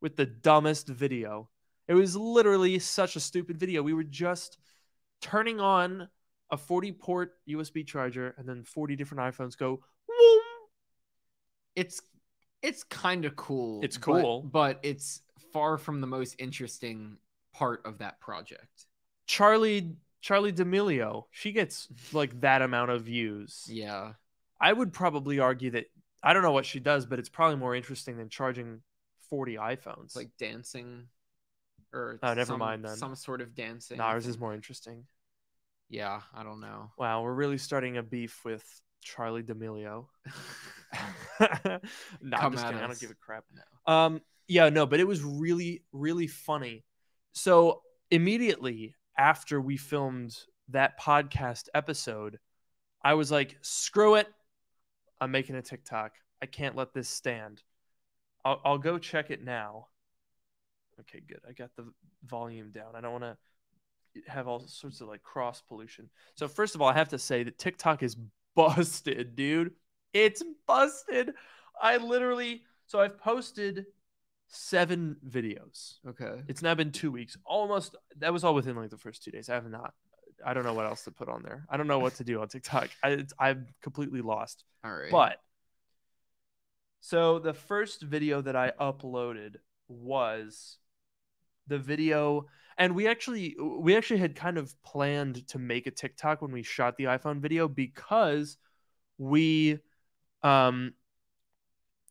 [0.00, 1.48] with the dumbest video.
[1.86, 3.82] It was literally such a stupid video.
[3.82, 4.58] We were just
[5.20, 6.08] turning on
[6.50, 10.40] a 40 port USB charger and then 40 different iPhones go, "Woom."
[11.76, 12.00] It's
[12.62, 13.80] it's kind of cool.
[13.84, 14.42] It's cool.
[14.42, 17.18] but, it's far from the most interesting
[17.54, 18.86] part of that project.
[19.26, 23.66] Charlie Charli D'Amelio, she gets like that amount of views.
[23.68, 24.14] Yeah.
[24.60, 25.86] I would probably argue that
[26.22, 28.82] I don't know what she does, but it's probably more interesting than charging
[29.30, 30.16] 40 iPhones.
[30.16, 31.06] Like dancing.
[31.92, 32.96] or Oh, never some, mind then.
[32.96, 33.98] some sort of dancing.
[33.98, 35.04] No, ours is more interesting.
[35.88, 36.90] Yeah, I don't know.
[36.98, 38.64] Wow, we're really starting a beef with
[39.04, 40.06] Charli D'Amelio.
[42.20, 42.80] no, I'm just kidding.
[42.80, 43.44] I don't give a crap.
[43.86, 46.84] Um, yeah, no, but it was really, really funny.
[47.32, 50.36] So immediately after we filmed
[50.68, 52.38] that podcast episode,
[53.02, 54.28] I was like, screw it.
[55.20, 56.12] I'm making a TikTok.
[56.42, 57.62] I can't let this stand.
[58.44, 59.88] I'll, I'll go check it now.
[61.00, 61.40] Okay, good.
[61.48, 61.86] I got the
[62.26, 62.94] volume down.
[62.94, 63.36] I don't want to
[64.26, 66.08] have all sorts of like cross pollution.
[66.34, 68.16] So first of all, I have to say that TikTok is
[68.54, 69.72] busted, dude.
[70.12, 71.34] It's busted.
[71.80, 73.86] I literally so I've posted
[74.48, 75.98] seven videos.
[76.08, 76.42] Okay.
[76.48, 77.36] It's now been two weeks.
[77.44, 79.48] Almost that was all within like the first two days.
[79.48, 79.94] I have not.
[80.44, 81.66] I don't know what else to put on there.
[81.68, 82.90] I don't know what to do on TikTok.
[83.02, 84.64] I, it's, I'm completely lost.
[84.84, 85.10] All right.
[85.10, 85.40] But
[87.00, 89.56] so the first video that I uploaded
[89.88, 90.78] was
[91.66, 92.46] the video
[92.78, 96.62] and we actually we actually had kind of planned to make a TikTok when we
[96.62, 98.56] shot the iPhone video because
[99.18, 99.80] we
[100.42, 100.94] um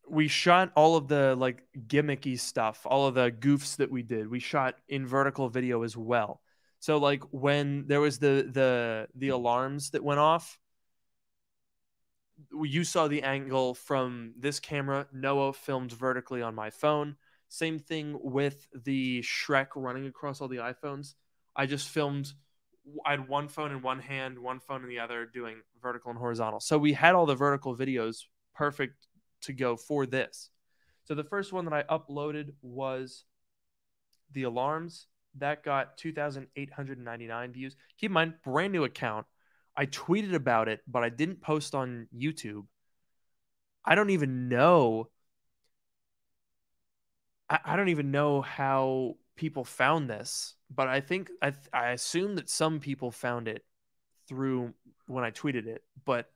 [0.09, 4.29] we shot all of the like gimmicky stuff, all of the goofs that we did.
[4.29, 6.41] We shot in vertical video as well.
[6.79, 10.59] So like when there was the the the alarms that went off,
[12.61, 15.07] you saw the angle from this camera.
[15.13, 17.15] Noah filmed vertically on my phone.
[17.49, 21.13] Same thing with the Shrek running across all the iPhones.
[21.55, 22.33] I just filmed.
[23.05, 26.19] I had one phone in one hand, one phone in the other, doing vertical and
[26.19, 26.59] horizontal.
[26.59, 28.23] So we had all the vertical videos
[28.55, 29.07] perfect
[29.41, 30.49] to go for this.
[31.03, 33.23] So the first one that I uploaded was
[34.33, 35.07] the alarms.
[35.35, 37.75] That got 2,899 views.
[37.97, 39.25] Keep in mind, brand new account.
[39.75, 42.65] I tweeted about it, but I didn't post on YouTube.
[43.85, 45.09] I don't even know.
[47.49, 52.35] I, I don't even know how people found this, but I think I I assume
[52.35, 53.63] that some people found it
[54.27, 54.73] through
[55.07, 55.83] when I tweeted it.
[56.05, 56.29] But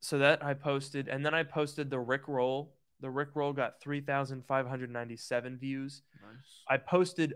[0.00, 2.74] so that I posted, and then I posted the Rick Roll.
[3.00, 6.02] The Rick Roll got 3,597 views.
[6.22, 6.62] Nice.
[6.68, 7.34] I posted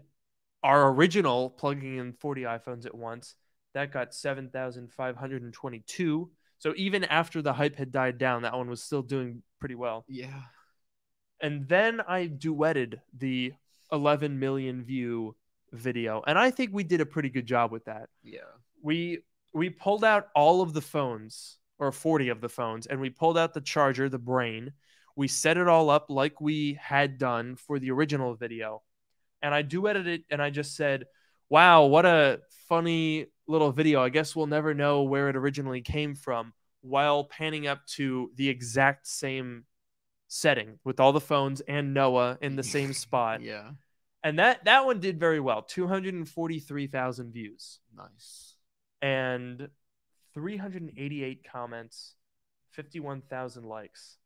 [0.62, 3.35] our original plugging in 40 iPhones at once.
[3.74, 6.30] That got 7,522.
[6.59, 10.04] So even after the hype had died down, that one was still doing pretty well.
[10.09, 10.40] Yeah.
[11.40, 13.53] And then I duetted the
[13.92, 15.37] 11 million view
[15.72, 18.09] video, and I think we did a pretty good job with that.
[18.22, 18.40] Yeah.
[18.83, 19.20] We
[19.53, 23.37] we pulled out all of the phones or 40 of the phones and we pulled
[23.37, 24.72] out the charger, the brain.
[25.16, 28.83] We set it all up like we had done for the original video.
[29.42, 31.07] And I duetted it and I just said,
[31.48, 34.03] "Wow, what a funny little video.
[34.03, 38.48] I guess we'll never know where it originally came from." While panning up to the
[38.48, 39.64] exact same
[40.32, 43.42] setting with all the phones and Noah in the same spot.
[43.42, 43.72] Yeah.
[44.22, 45.62] And that that one did very well.
[45.62, 48.54] 243,000 views Nice.
[49.02, 49.68] and
[50.34, 52.14] 388 comments,
[52.70, 54.18] 51,000 likes.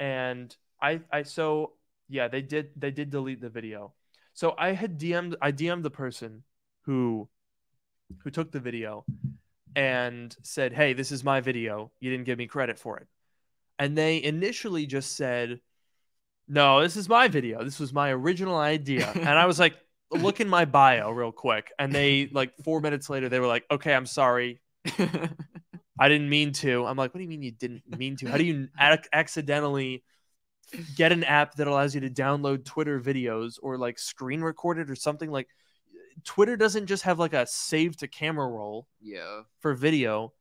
[0.00, 1.72] And I I so
[2.08, 3.92] yeah, they did they did delete the video.
[4.32, 6.44] So I had DM'd I DM'd the person
[6.82, 7.28] who
[8.24, 9.04] who took the video
[9.76, 11.90] and said, "Hey, this is my video.
[12.00, 13.06] You didn't give me credit for it."
[13.82, 15.60] And they initially just said,
[16.46, 17.64] "No, this is my video.
[17.64, 19.74] This was my original idea." and I was like,
[20.12, 23.64] "Look in my bio real quick." And they like 4 minutes later they were like,
[23.72, 24.60] "Okay, I'm sorry.
[25.98, 28.28] I didn't mean to." I'm like, "What do you mean you didn't mean to?
[28.28, 30.04] How do you ac- accidentally
[30.94, 34.90] get an app that allows you to download Twitter videos or like screen record it
[34.90, 35.48] or something like
[36.22, 39.40] Twitter doesn't just have like a save to camera roll yeah.
[39.58, 40.32] for video.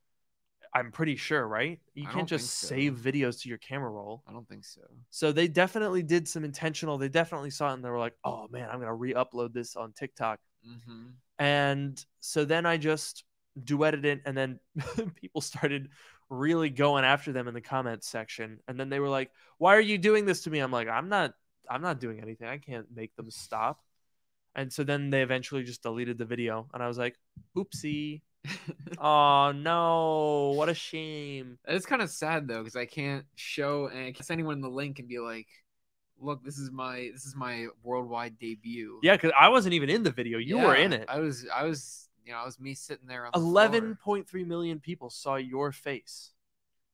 [0.74, 1.80] I'm pretty sure, right?
[1.96, 2.68] You I can't just so.
[2.68, 4.24] save videos to your camera roll.
[4.28, 4.82] I don't think so.
[5.10, 6.98] So they definitely did some intentional.
[6.98, 9.92] They definitely saw it and they were like, "Oh man, I'm gonna re-upload this on
[9.92, 11.10] TikTok." Mm-hmm.
[11.40, 13.26] And so then I just
[13.62, 14.60] duetted it, and then
[15.16, 15.90] people started
[16.30, 18.60] really going after them in the comments section.
[18.68, 21.10] And then they were like, "Why are you doing this to me?" I'm like, "I'm
[21.10, 21.34] not.
[21.70, 22.48] I'm not doing anything.
[22.48, 23.84] I can't make them stop."
[24.56, 27.18] And so then they eventually just deleted the video, and I was like,
[27.58, 28.22] "Oopsie!
[29.00, 30.54] oh no!
[30.56, 34.26] What a shame!" It's kind of sad though because I can't show and I can't
[34.26, 35.48] send anyone the link and be like,
[36.20, 40.04] "Look, this is my this is my worldwide debut." Yeah, because I wasn't even in
[40.04, 40.38] the video.
[40.38, 41.06] You were in it.
[41.08, 41.46] I was.
[41.54, 42.08] I was.
[42.26, 45.36] You know, I was me sitting there on the Eleven point three million people saw
[45.38, 46.32] your face.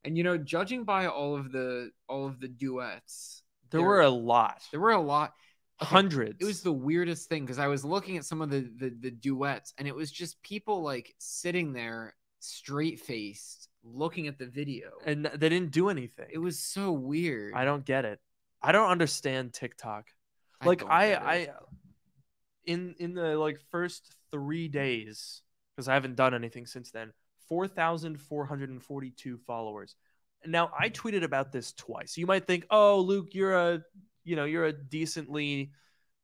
[0.06, 4.02] And you know, judging by all of the all of the duets, There There- were
[4.02, 5.34] a lot, there were a lot.
[5.80, 6.38] Hundreds.
[6.40, 9.12] It was the weirdest thing because I was looking at some of the, the the
[9.12, 14.90] duets, and it was just people like sitting there straight faced, looking at the video.
[15.06, 16.28] and they didn't do anything.
[16.32, 17.54] it was so weird.
[17.54, 18.20] I don't get it.
[18.62, 20.08] I don't understand TikTok.
[20.66, 21.14] like don't I.
[21.14, 21.50] I
[22.66, 25.42] in in the like first 3 days
[25.76, 27.14] because I haven't done anything since then.
[27.50, 29.96] 4,442 followers.
[30.46, 32.18] Now I tweeted about this twice.
[32.18, 33.84] You might think, "Oh, Luke, you're a,
[34.28, 35.72] you know, you're a decently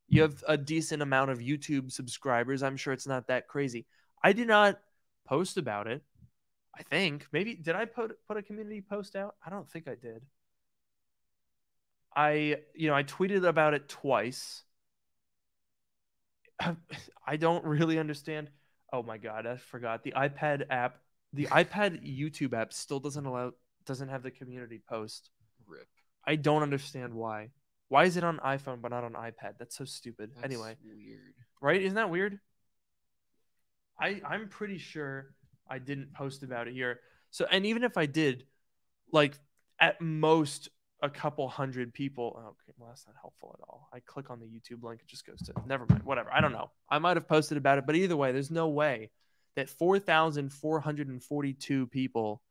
[0.09, 2.61] you have a decent amount of YouTube subscribers.
[2.61, 3.85] I'm sure it's not that crazy."
[4.23, 4.79] I did not
[5.25, 6.03] post about it.
[6.77, 9.35] I think maybe did I put put a community post out?
[9.45, 10.23] I don't think I did.
[12.15, 14.63] I you know I tweeted about it twice.
[17.27, 18.49] I don't really understand.
[18.91, 20.97] Oh my god, I forgot the iPad app.
[21.33, 23.53] The iPad YouTube app still doesn't allow
[23.85, 25.29] doesn't have the community post.
[25.67, 25.87] Rip.
[26.25, 27.49] I don't understand why.
[27.93, 29.59] Why is it on iPhone but not on iPad?
[29.59, 30.31] That's so stupid.
[30.33, 31.35] That's anyway, weird.
[31.61, 31.79] right?
[31.79, 32.39] Isn't that weird?
[34.01, 35.35] I I'm pretty sure
[35.69, 37.01] I didn't post about it here.
[37.29, 38.45] So and even if I did,
[39.11, 39.35] like
[39.79, 40.69] at most
[41.03, 42.35] a couple hundred people.
[42.35, 43.87] Oh, okay, well that's not helpful at all.
[43.93, 46.01] I click on the YouTube link, it just goes to never mind.
[46.01, 46.33] Whatever.
[46.33, 46.71] I don't know.
[46.89, 49.11] I might have posted about it, but either way, there's no way
[49.55, 52.41] that four thousand four hundred and forty-two people.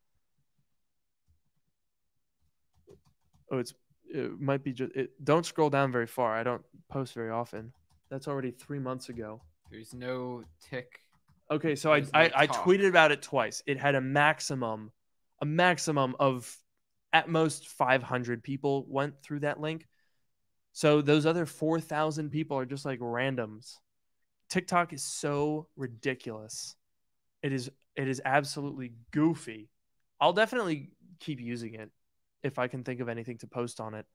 [3.50, 3.74] Oh, it's
[4.12, 4.92] it might be just.
[4.94, 6.36] It, don't scroll down very far.
[6.36, 7.72] I don't post very often.
[8.10, 9.40] That's already three months ago.
[9.70, 11.00] There's no tick.
[11.50, 13.62] Okay, so I, There's I, I tweeted about it twice.
[13.66, 14.92] It had a maximum,
[15.40, 16.54] a maximum of
[17.12, 19.86] at most 500 people went through that link.
[20.72, 23.76] So those other 4,000 people are just like randoms.
[24.48, 26.76] TikTok is so ridiculous.
[27.42, 29.68] It is it is absolutely goofy.
[30.20, 31.90] I'll definitely keep using it
[32.42, 34.06] if I can think of anything to post on it.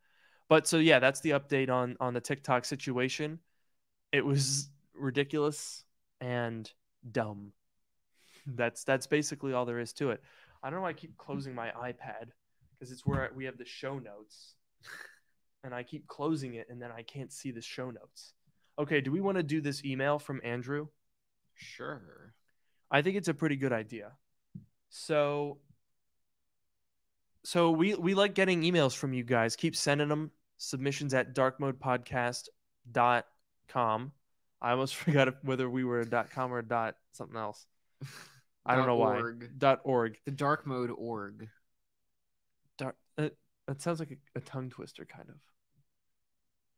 [0.49, 3.39] But so yeah, that's the update on on the TikTok situation.
[4.11, 5.83] It was ridiculous
[6.21, 6.71] and
[7.11, 7.51] dumb.
[8.45, 10.21] That's that's basically all there is to it.
[10.63, 12.31] I don't know why I keep closing my iPad
[12.71, 14.55] because it's where we have the show notes.
[15.63, 18.33] And I keep closing it and then I can't see the show notes.
[18.79, 20.87] Okay, do we want to do this email from Andrew?
[21.55, 22.33] Sure.
[22.91, 24.11] I think it's a pretty good idea.
[24.89, 25.57] So
[27.47, 29.55] so we we like getting emails from you guys.
[29.55, 30.31] Keep sending them.
[30.57, 34.11] Submissions at darkmodepodcast.com.
[34.61, 37.65] I almost forgot whether we were a dot com or dot something else.
[38.65, 39.19] I don't know why.
[39.19, 39.49] org.
[39.57, 40.17] Dot org.
[40.25, 41.47] The dark mode org.
[42.77, 43.29] Dark, uh,
[43.65, 45.37] that sounds like a, a tongue twister, kind of.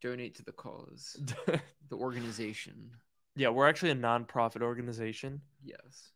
[0.03, 1.19] Donate to the cause.
[1.89, 2.91] The organization.
[3.35, 6.11] yeah, we're actually a nonprofit organization, Yes.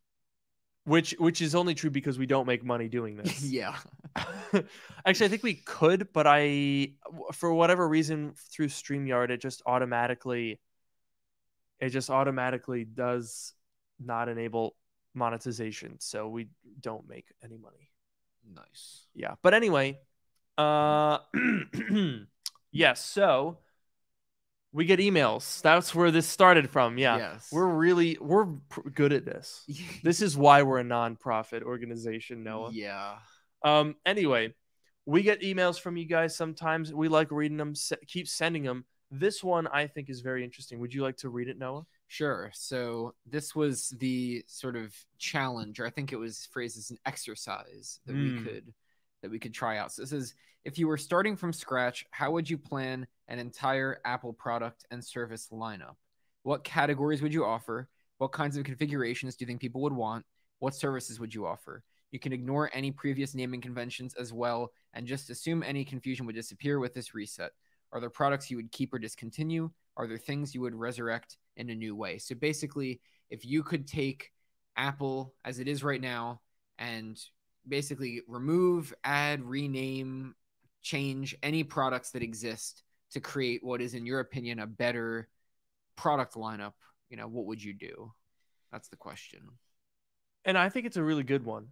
[0.86, 3.44] Which which is only true because we don't make money doing this.
[3.50, 3.78] yeah.
[5.06, 6.94] Actually, I think we could, but I,
[7.34, 10.60] for whatever reason, through Streamyard, it just automatically,
[11.80, 13.54] it just automatically does
[14.00, 14.76] not enable
[15.16, 16.48] monetization, so we
[16.80, 17.90] don't make any money.
[18.54, 19.08] Nice.
[19.16, 20.00] Yeah, but anyway,
[20.58, 21.20] uh,
[22.72, 23.04] yes.
[23.04, 23.58] so
[24.74, 25.62] we get emails.
[25.62, 26.98] That's where this started from.
[26.98, 27.50] Yeah, Yes.
[27.52, 29.64] we're really we're pr- good at this.
[30.04, 32.72] This is why we're a nonprofit organization, Noah.
[32.74, 33.16] Yeah.
[33.64, 33.96] Um.
[34.06, 34.54] Anyway,
[35.06, 36.94] we get emails from you guys sometimes.
[36.94, 37.74] We like reading them.
[38.08, 38.86] Keep sending them.
[39.12, 40.80] This one I think is very interesting.
[40.80, 41.86] Would you like to read it, Noah?
[42.08, 42.52] Sure.
[42.54, 46.98] So this was the sort of challenge, or I think it was phrased as an
[47.06, 48.38] exercise that Mm.
[48.38, 48.74] we could
[49.22, 49.92] that we could try out.
[49.94, 50.34] So this is
[50.66, 55.04] if you were starting from scratch, how would you plan an entire Apple product and
[55.04, 55.96] service lineup?
[56.44, 57.90] What categories would you offer?
[58.18, 60.26] What kinds of configurations do you think people would want?
[60.60, 61.84] What services would you offer?
[62.12, 66.36] You can ignore any previous naming conventions as well and just assume any confusion would
[66.36, 67.52] disappear with this reset.
[67.92, 69.70] Are there products you would keep or discontinue?
[69.98, 72.18] Are there things you would resurrect in a new way?
[72.18, 74.32] So basically, if you could take
[74.78, 76.42] Apple as it is right now
[76.78, 77.20] and
[77.68, 80.36] basically remove, add, rename,
[80.82, 82.83] change any products that exist
[83.14, 85.28] to create what is, in your opinion, a better
[85.96, 86.74] product lineup,
[87.10, 88.12] you know, what would you do?
[88.72, 89.42] That's the question.
[90.46, 91.68] And I think it's a really good one.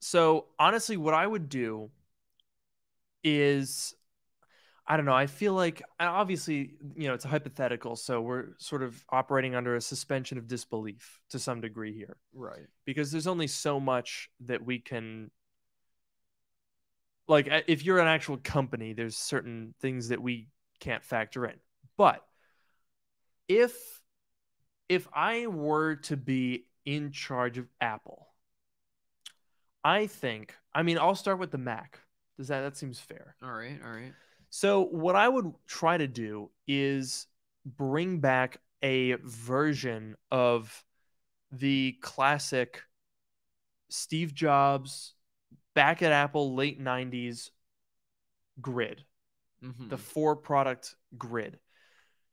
[0.00, 1.90] So honestly, what I would do
[3.24, 3.94] is
[4.90, 5.12] I don't know.
[5.12, 9.54] I feel like uh, obviously, you know, it's a hypothetical, so we're sort of operating
[9.54, 12.66] under a suspension of disbelief to some degree here Right.
[12.86, 15.30] because there's only so much that we can
[17.28, 20.48] like if you're an actual company, there's certain things that we
[20.80, 21.54] can't factor in.
[21.96, 22.24] But
[23.48, 24.00] if
[24.88, 28.26] if I were to be in charge of Apple,
[29.84, 32.00] I think, I mean, I'll start with the Mac.
[32.38, 33.34] Does that that seems fair?
[33.42, 33.78] All right.
[33.84, 34.12] All right.
[34.50, 37.26] So what I would try to do is
[37.66, 40.84] bring back a version of
[41.52, 42.82] the classic
[43.90, 45.14] Steve Jobs
[45.78, 47.52] back at Apple late 90s
[48.60, 49.04] grid,
[49.62, 49.88] Mhm.
[49.88, 51.60] the four product grid.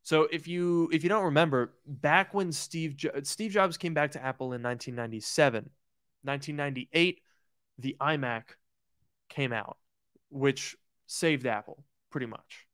[0.02, 4.14] So if you if you don't remember, back when Steve jo- Steve Jobs came back
[4.14, 5.70] to Apple in 1997,
[6.24, 7.22] 1998,
[7.78, 8.56] the iMac
[9.30, 9.78] came out,
[10.30, 10.76] which
[11.06, 12.66] saved Apple pretty much.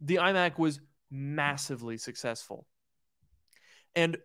[0.00, 0.80] The iMac was
[1.10, 2.68] massively successful.
[3.96, 4.16] And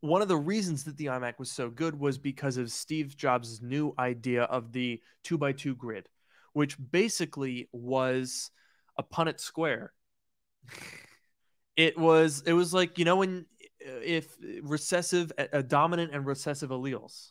[0.00, 3.60] one of the reasons that the iMac was so good was because of Steve Jobs'
[3.60, 6.08] new idea of the two by two grid,
[6.52, 8.50] which basically was
[8.96, 9.92] a Punnett square.
[11.76, 13.46] it was it was like you know when
[13.84, 17.30] uh, if recessive a dominant and recessive alleles.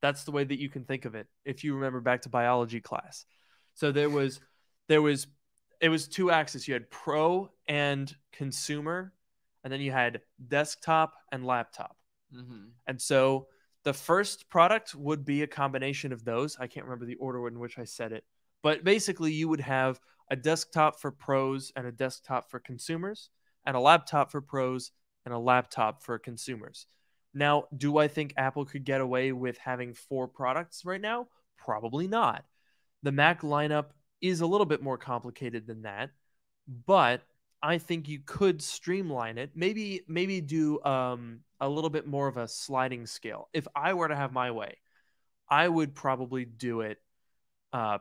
[0.00, 2.80] That's the way that you can think of it if you remember back to biology
[2.80, 3.24] class.
[3.74, 4.40] So there was
[4.88, 5.26] there was
[5.80, 6.66] it was two axes.
[6.66, 9.12] You had pro and consumer
[9.64, 11.96] and then you had desktop and laptop
[12.34, 12.68] Mm-hmm.
[12.86, 13.48] and so
[13.84, 17.58] the first product would be a combination of those i can't remember the order in
[17.58, 18.24] which i said it
[18.62, 20.00] but basically you would have
[20.30, 23.28] a desktop for pros and a desktop for consumers
[23.66, 24.92] and a laptop for pros
[25.24, 26.86] and a laptop for consumers.
[27.34, 31.28] Now, do I think Apple could get away with having four products right now?
[31.56, 32.44] Probably not.
[33.02, 33.86] The Mac lineup
[34.20, 36.10] is a little bit more complicated than that,
[36.86, 37.22] but
[37.62, 39.50] I think you could streamline it.
[39.54, 43.48] Maybe maybe do um, a little bit more of a sliding scale.
[43.52, 44.78] If I were to have my way,
[45.48, 46.98] I would probably do it
[47.72, 47.98] uh,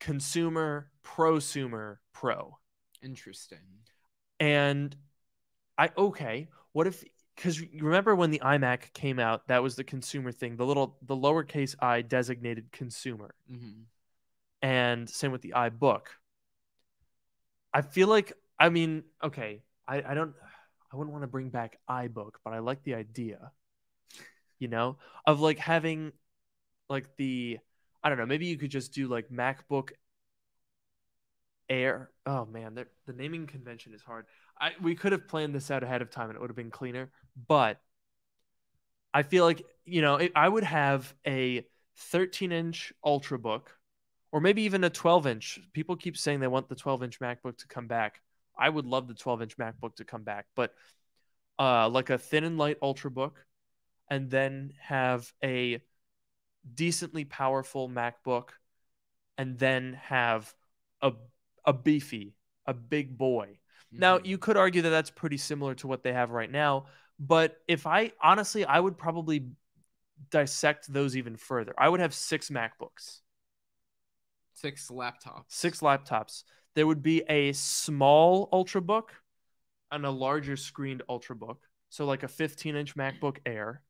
[0.00, 2.58] consumer, prosumer, pro.
[3.02, 3.58] Interesting.
[4.40, 4.94] And
[5.76, 7.04] I okay, what if
[7.36, 10.96] because you remember when the iMac came out, that was the consumer thing, the little
[11.02, 13.82] the lowercase i designated consumer, Mm-hmm.
[14.62, 16.06] and same with the iBook.
[17.72, 20.34] I feel like I mean, okay, I, I don't
[20.92, 23.52] I wouldn't want to bring back iBook, but I like the idea,
[24.58, 24.96] you know,
[25.26, 26.12] of like having
[26.88, 27.58] like the
[28.02, 29.90] I don't know, maybe you could just do like MacBook
[31.68, 32.10] Air.
[32.24, 34.26] Oh man, the, the naming convention is hard.
[34.60, 36.70] I we could have planned this out ahead of time and it would have been
[36.70, 37.10] cleaner,
[37.46, 37.80] but
[39.12, 41.66] I feel like you know it, I would have a
[41.98, 43.68] 13 inch Ultrabook,
[44.32, 45.60] or maybe even a 12 inch.
[45.72, 48.20] People keep saying they want the 12 inch MacBook to come back.
[48.58, 50.74] I would love the 12 inch MacBook to come back, but
[51.58, 53.32] uh, like a thin and light Ultrabook,
[54.10, 55.80] and then have a
[56.74, 58.50] decently powerful MacBook,
[59.36, 60.52] and then have
[61.02, 61.12] a
[61.64, 62.34] a beefy,
[62.66, 63.58] a big boy.
[63.96, 64.26] Now, Mhm.
[64.26, 66.86] you could argue that that's pretty similar to what they have right now,
[67.18, 69.50] but if I honestly, I would probably
[70.30, 71.74] dissect those even further.
[71.78, 73.20] I would have six MacBooks,
[74.52, 75.44] six laptops.
[75.48, 76.44] six laptops.
[76.74, 79.08] There would be a small Ultrabook
[79.90, 81.56] and a larger screened Ultrabook.
[81.90, 83.82] So, like a 15 inch MacBook Air.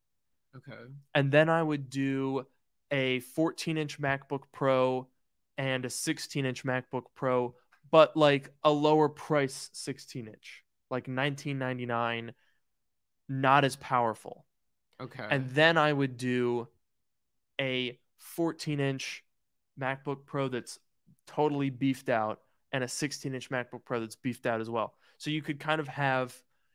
[0.57, 0.79] Okay.
[1.15, 2.47] And then I would do
[2.91, 5.09] a 14 inch MacBook Pro
[5.57, 7.55] and a 16 inch MacBook Pro,
[7.91, 12.33] but like a lower price 16 inch, like 1999,
[13.29, 14.47] not as powerful.
[15.01, 15.27] Okay.
[15.29, 16.69] And then I would do
[17.61, 19.25] a 14 inch
[19.79, 20.79] MacBook Pro that's
[21.27, 22.41] totally beefed out
[22.73, 24.95] and a 16 inch MacBook Pro that's beefed out as well.
[25.19, 26.35] So you could kind of have,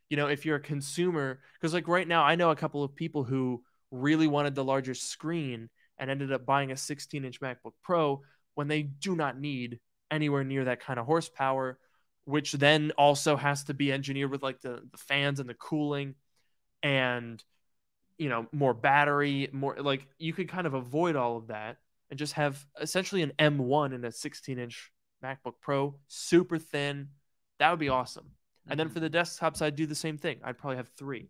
[0.10, 2.96] you know, if you're a consumer, because like right now, I know a couple of
[2.96, 7.74] people who really wanted the larger screen and ended up buying a 16 inch MacBook
[7.84, 8.22] Pro
[8.56, 9.80] when they do not need
[10.12, 11.78] anywhere near that kind of horsepower,
[12.26, 16.16] which then also has to be engineered with like the, the fans and the cooling
[16.82, 17.44] and
[18.18, 21.78] you know more battery more like you could kind of avoid all of that
[22.10, 24.91] and just have essentially an m1 and a 16 inch
[25.24, 27.08] macbook pro super thin
[27.60, 28.32] that would be awesome
[28.68, 28.94] and then Mhm.
[28.94, 31.30] for the desktops i'd do the same thing i'd probably have three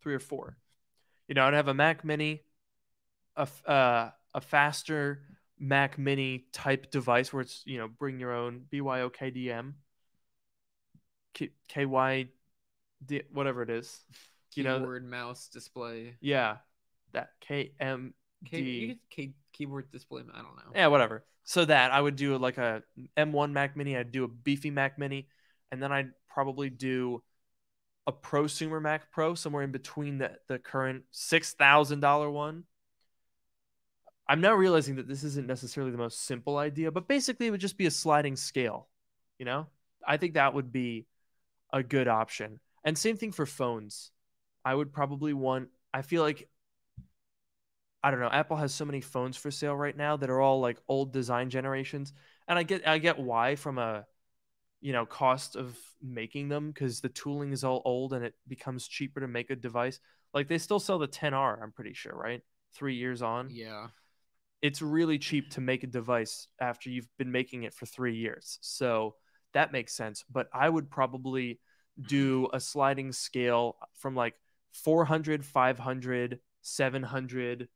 [0.00, 0.56] three or four
[1.28, 2.42] you know i'd have a mac mini
[3.36, 5.22] a, uh, a faster
[5.58, 9.72] mac mini type device where it's you know bring your own byokdm
[11.34, 11.84] K- ky
[13.32, 14.04] whatever it is
[14.54, 16.14] you know keyboard, mouse, display.
[16.20, 16.56] yeah,
[17.12, 18.14] that KM.
[18.44, 20.22] Key, key, keyboard display.
[20.22, 20.72] I don't know.
[20.74, 21.24] Yeah, whatever.
[21.44, 22.82] So that I would do like a
[23.16, 23.96] M1 Mac Mini.
[23.96, 25.28] I'd do a beefy Mac Mini,
[25.72, 27.22] and then I'd probably do
[28.06, 32.64] a prosumer Mac Pro somewhere in between the the current six thousand dollar one.
[34.28, 37.60] I'm now realizing that this isn't necessarily the most simple idea, but basically it would
[37.60, 38.88] just be a sliding scale.
[39.38, 39.66] You know,
[40.06, 41.06] I think that would be
[41.72, 42.60] a good option.
[42.84, 44.10] And same thing for phones.
[44.64, 45.68] I would probably want.
[45.94, 46.48] I feel like
[48.06, 48.30] I don't know.
[48.30, 51.50] Apple has so many phones for sale right now that are all like old design
[51.50, 52.12] generations,
[52.48, 54.06] and I get I get why from a
[54.80, 58.88] you know cost of making them because the tooling is all old and it becomes
[58.88, 60.00] cheaper to make a device.
[60.34, 62.42] Like they still sell the 10R, I'm pretty sure, right?
[62.74, 63.88] Three years on, Yeah.
[64.62, 68.58] it's really cheap to make a device after you've been making it for three years.
[68.62, 69.16] So
[69.52, 70.24] that makes sense.
[70.30, 71.60] But I would probably
[72.08, 74.34] do a sliding scale from like
[74.72, 77.68] 400, 500, 700,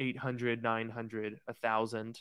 [0.00, 2.20] 800, 900, 1000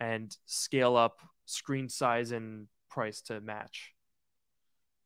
[0.00, 3.92] and scale up screen size and price to match.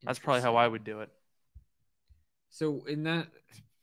[0.03, 1.11] That's probably how I would do it.
[2.51, 3.29] So in that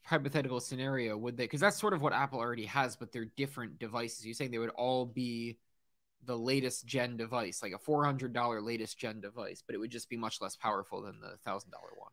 [0.03, 1.45] hypothetical scenario, would they?
[1.45, 4.25] Because that's sort of what Apple already has, but they're different devices.
[4.25, 5.57] you're saying they would all be
[6.25, 9.91] the latest gen device, like a four hundred dollar latest gen device, but it would
[9.91, 12.11] just be much less powerful than the thousand dollar one.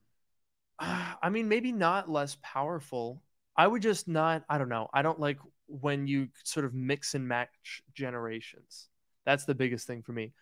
[1.22, 3.22] I mean, maybe not less powerful.
[3.56, 4.44] I would just not.
[4.48, 4.88] I don't know.
[4.92, 5.38] I don't like
[5.70, 8.88] when you sort of mix and match generations.
[9.24, 10.32] That's the biggest thing for me.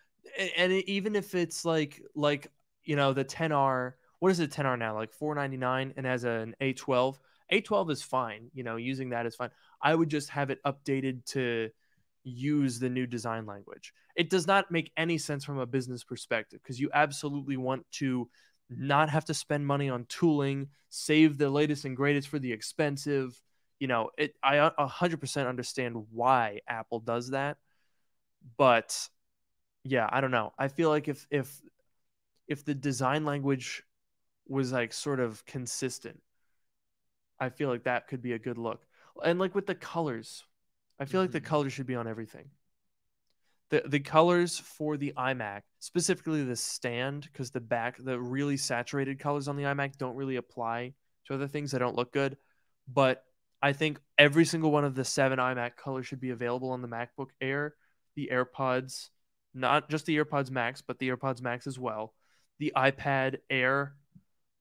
[0.57, 2.51] And even if it's like like
[2.85, 4.95] you know the 10R, what is it 10R now?
[4.95, 7.19] Like 499 and as an A12.
[7.53, 8.51] A12 is fine.
[8.55, 9.51] You know, using that is fine.
[9.83, 11.71] I would just have it updated to
[12.25, 13.93] use the new design language.
[14.17, 18.29] It does not make any sense from a business perspective because you absolutely want to
[18.71, 23.41] not have to spend money on tooling, save the latest and greatest for the expensive.
[23.79, 27.59] You know, it I 100% understand why Apple does that.
[28.57, 29.09] But
[29.85, 30.53] yeah, I don't know.
[30.59, 31.61] I feel like if if
[32.47, 33.83] if the design language
[34.47, 36.21] was like sort of consistent,
[37.39, 38.83] I feel like that could be a good look.
[39.23, 40.45] And like with the colors,
[40.99, 41.25] I feel mm-hmm.
[41.25, 41.47] like the mm-hmm.
[41.47, 42.51] colors should be on everything.
[43.71, 49.19] The the colors for the iMac, specifically the stand, because the back, the really saturated
[49.19, 50.95] colors on the iMac don't really apply
[51.27, 52.39] to other things that don't look good.
[52.93, 53.23] But
[53.61, 56.89] I think every single one of the seven iMac colors should be available on the
[56.89, 57.75] MacBook Air,
[58.15, 59.09] the AirPods,
[59.55, 62.15] not just the AirPods Max, but the AirPods Max as well,
[62.59, 63.95] the iPad Air,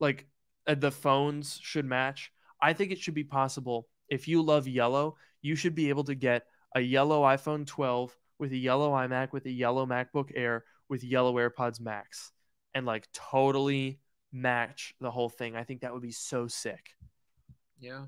[0.00, 0.26] like
[0.66, 2.32] uh, the phones should match.
[2.60, 6.14] I think it should be possible if you love yellow, you should be able to
[6.14, 11.04] get a yellow iPhone 12 with a yellow iMac with a yellow MacBook Air with
[11.04, 12.32] yellow AirPods Max
[12.74, 14.00] and like totally
[14.32, 15.56] match the whole thing.
[15.56, 16.94] I think that would be so sick.
[17.78, 18.06] Yeah.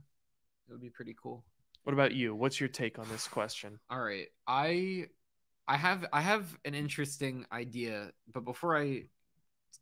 [0.71, 1.43] It would be pretty cool.
[1.83, 2.33] What about you?
[2.33, 3.81] What's your take on this question?
[3.91, 4.29] All right.
[4.47, 5.07] I
[5.67, 9.07] I have I have an interesting idea, but before I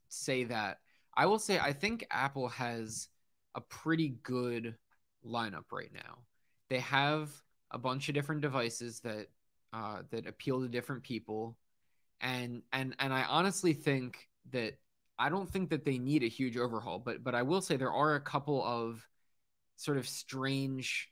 [0.09, 0.79] say that,
[1.15, 3.09] I will say I think Apple has
[3.55, 4.77] a pretty good
[5.27, 6.21] lineup right now.
[6.71, 7.31] They have
[7.71, 9.27] a bunch of different devices that
[9.75, 11.59] uh, that appeal to different people,
[12.23, 14.79] and and and I honestly think that
[15.19, 17.93] I don't think that they need a huge overhaul, but but I will say there
[17.93, 19.07] are a couple of
[19.79, 21.09] sort of strange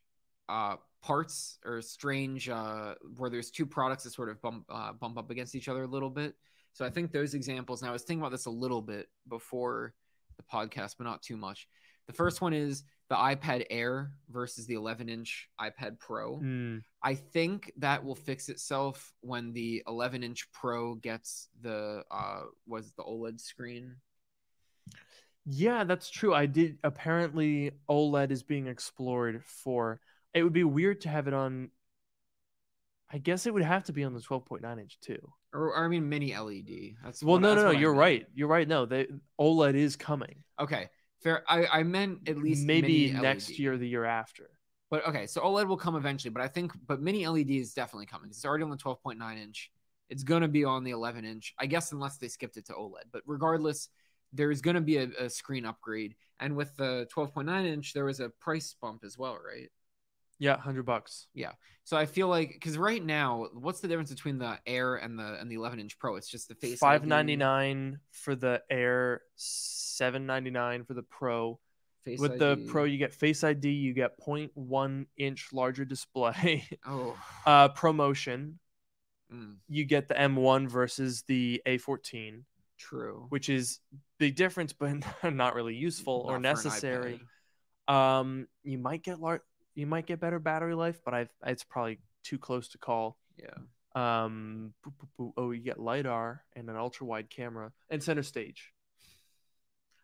[0.48, 5.16] uh, parts or strange uh, where there's two products that sort of bump uh, bump
[5.16, 6.34] up against each other a little bit.
[6.72, 7.80] So I think those examples.
[7.80, 9.94] Now I was thinking about this a little bit before
[10.36, 11.68] the podcast, but not too much.
[12.08, 16.38] The first one is the iPad Air versus the 11 inch iPad Pro.
[16.38, 16.82] Mm.
[17.02, 22.92] I think that will fix itself when the 11 inch Pro gets the uh was
[22.92, 23.96] the OLED screen.
[25.46, 26.34] Yeah, that's true.
[26.34, 30.00] I did apparently OLED is being explored for
[30.34, 31.70] it would be weird to have it on
[33.10, 35.32] I guess it would have to be on the 12.9 inch too.
[35.52, 36.96] Or, or I mean mini LED.
[37.04, 37.70] That's well, what, no, no, no.
[37.70, 38.26] You're right.
[38.34, 38.66] You're right.
[38.66, 39.06] No, the
[39.40, 40.42] OLED is coming.
[40.58, 40.88] Okay,
[41.22, 41.42] Fair.
[41.48, 44.50] I, I meant at least maybe next year, the year after.
[44.90, 46.30] But okay, so OLED will come eventually.
[46.30, 48.30] But I think, but mini LED is definitely coming.
[48.30, 49.70] It's already on the 12.9 inch.
[50.08, 51.54] It's gonna be on the 11 inch.
[51.58, 53.10] I guess unless they skipped it to OLED.
[53.12, 53.88] But regardless,
[54.32, 56.14] there's gonna be a, a screen upgrade.
[56.38, 59.70] And with the 12.9 inch, there was a price bump as well, right?
[60.38, 61.28] Yeah, hundred bucks.
[61.32, 61.52] Yeah.
[61.84, 65.38] So I feel like because right now, what's the difference between the Air and the
[65.40, 66.16] and the 11 inch Pro?
[66.16, 66.78] It's just the face.
[66.78, 71.58] Five ninety nine for the Air, seven ninety nine for the Pro.
[72.04, 72.38] Face With ID.
[72.38, 76.64] the Pro, you get Face ID, you get 0.1 inch larger display.
[76.86, 77.16] Oh.
[77.44, 78.60] uh, promotion.
[79.32, 79.56] Mm.
[79.68, 82.42] You get the M1 versus the A14.
[82.78, 83.26] True.
[83.28, 83.80] Which is
[84.18, 84.92] big difference, but
[85.32, 87.20] not really useful not or necessary.
[87.88, 89.42] Um, you might get large
[89.74, 93.18] you might get better battery life, but I it's probably too close to call.
[93.38, 93.54] Yeah.
[93.94, 94.72] Um.
[95.36, 98.72] Oh, you get lidar and an ultra wide camera and center stage.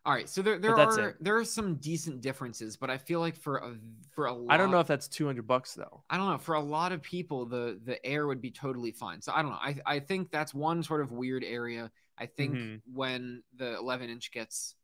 [0.05, 1.17] All right, so there there are it.
[1.21, 3.77] there are some decent differences, but I feel like for a
[4.11, 6.03] for a lot, I don't know if that's two hundred bucks though.
[6.11, 6.39] I don't know.
[6.39, 9.23] For a lot of people, the the air would be totally fine.
[9.23, 9.59] So I don't know.
[9.61, 11.91] I I think that's one sort of weird area.
[12.23, 12.77] I think mm-hmm.
[12.95, 14.77] when the 11 inch gets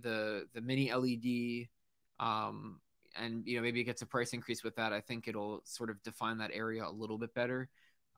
[0.00, 1.68] the the mini LED,
[2.18, 2.80] um,
[3.18, 4.94] and you know maybe it gets a price increase with that.
[4.94, 7.68] I think it'll sort of define that area a little bit better.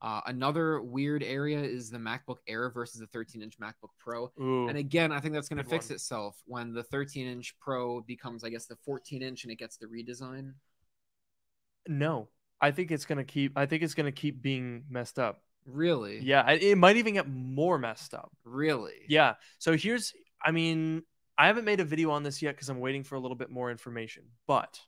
[0.01, 4.31] Uh, another weird area is the MacBook Air versus the 13 inch MacBook Pro.
[4.41, 5.95] Ooh, and again, I think that's going to fix one.
[5.97, 9.77] itself when the 13 inch Pro becomes, I guess, the 14 inch and it gets
[9.77, 10.53] the redesign.
[11.89, 12.29] No,
[12.61, 13.59] I think it's going to keep.
[13.59, 15.43] I think it's going to keep being messed up.
[15.71, 16.21] Really?
[16.21, 18.33] Yeah, it might even get more messed up.
[18.45, 18.95] Really?
[19.07, 19.35] Yeah.
[19.59, 21.03] So here's, I mean,
[21.37, 23.51] I haven't made a video on this yet because I'm waiting for a little bit
[23.51, 24.81] more information, but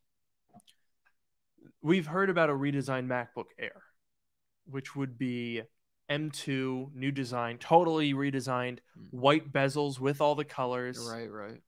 [1.82, 3.82] we've heard about a redesigned MacBook Air,
[4.64, 5.62] which would be
[6.08, 9.08] M2, new design, totally redesigned, Mm.
[9.10, 10.98] white bezels with all the colors.
[11.10, 11.30] Right.
[11.30, 11.60] Right.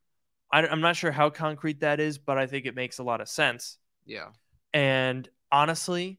[0.50, 3.20] I, I'm not sure how concrete that is, but I think it makes a lot
[3.20, 3.78] of sense.
[4.04, 4.30] Yeah.
[4.74, 6.18] And honestly,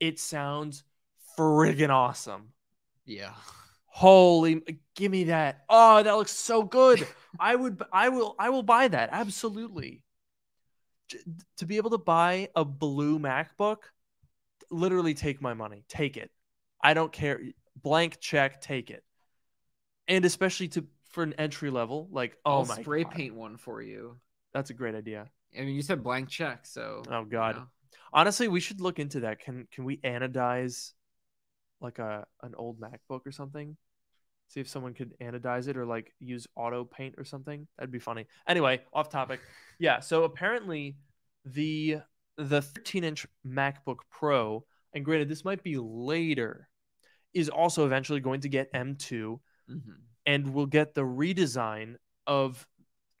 [0.00, 0.84] it sounds
[1.38, 2.52] friggin' awesome.
[3.04, 3.32] Yeah.
[3.86, 4.62] Holy,
[4.94, 5.64] give me that.
[5.68, 7.06] Oh, that looks so good.
[7.40, 9.10] I would, I will, I will buy that.
[9.12, 10.02] Absolutely.
[11.58, 13.78] To be able to buy a blue MacBook,
[14.70, 15.84] literally take my money.
[15.88, 16.30] Take it.
[16.82, 17.40] I don't care.
[17.82, 19.04] Blank check, take it.
[20.08, 23.12] And especially to for an entry level, like oh I'll my spray God.
[23.12, 24.16] paint one for you.
[24.52, 25.28] That's a great idea.
[25.56, 27.02] I mean, you said blank check, so.
[27.10, 27.56] Oh you God.
[27.56, 27.66] know.
[28.12, 29.40] Honestly, we should look into that.
[29.40, 30.92] Can can we anodize
[31.82, 33.76] like a an old MacBook or something?
[34.48, 37.66] See if someone could anodize it or like use auto paint or something.
[37.78, 38.26] That'd be funny.
[38.46, 39.40] Anyway, off topic.
[39.78, 40.96] Yeah, so apparently
[41.44, 41.98] the
[42.36, 44.64] the 13 inch MacBook Pro,
[44.94, 46.68] and granted this might be later,
[47.34, 50.00] is also eventually going to get M2 Mhm.
[50.26, 52.66] and will get the redesign of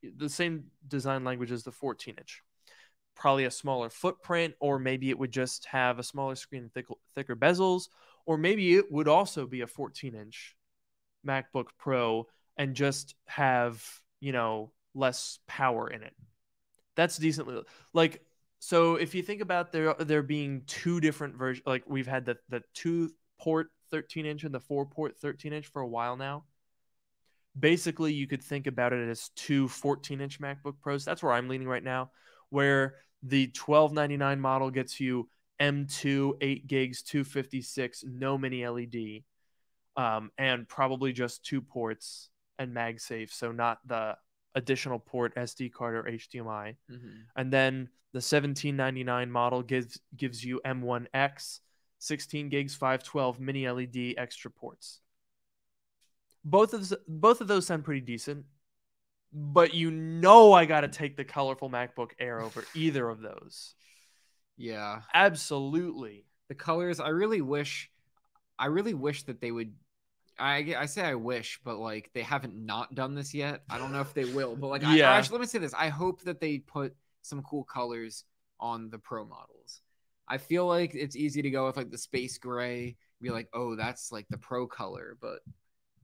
[0.02, 2.42] the same design language as the 14 inch.
[3.14, 6.86] Probably a smaller footprint, or maybe it would just have a smaller screen and thick,
[7.14, 7.88] thicker bezels,
[8.26, 10.56] or maybe it would also be a 14 inch
[11.26, 13.84] MacBook Pro and just have,
[14.20, 16.14] you know, less power in it.
[16.94, 17.62] That's decently
[17.94, 18.22] like
[18.64, 22.36] so if you think about there there being two different versions like we've had the
[22.48, 23.10] the two
[23.40, 26.44] port 13 inch and the four port 13 inch for a while now
[27.58, 31.48] basically you could think about it as two 14 inch macbook pros that's where i'm
[31.48, 32.12] leaning right now
[32.50, 32.94] where
[33.24, 35.28] the 1299 model gets you
[35.62, 39.22] m2 8 gigs 256 no mini led
[39.96, 44.16] um, and probably just two ports and magsafe so not the
[44.54, 47.24] additional port sd card or hdmi Mhm.
[47.36, 51.60] and then the 1799 model gives gives you M1X,
[51.98, 55.00] 16 gigs, 512 mini LED extra ports.
[56.44, 58.44] Both of both of those sound pretty decent,
[59.32, 63.74] but you know I got to take the colorful MacBook Air over either of those.
[64.62, 65.00] Yeah.
[65.12, 66.24] Absolutely.
[66.48, 67.90] the colors i really wish
[68.58, 69.72] i really wish that they would
[70.38, 73.62] I, I say I wish, but like they haven't not done this yet.
[73.70, 75.10] I don't know if they will, but like, I, Yeah.
[75.12, 78.24] actually, let me say this: I hope that they put some cool colors
[78.58, 79.82] on the pro models.
[80.26, 83.76] I feel like it's easy to go with like the space gray, be like, oh,
[83.76, 85.40] that's like the pro color, but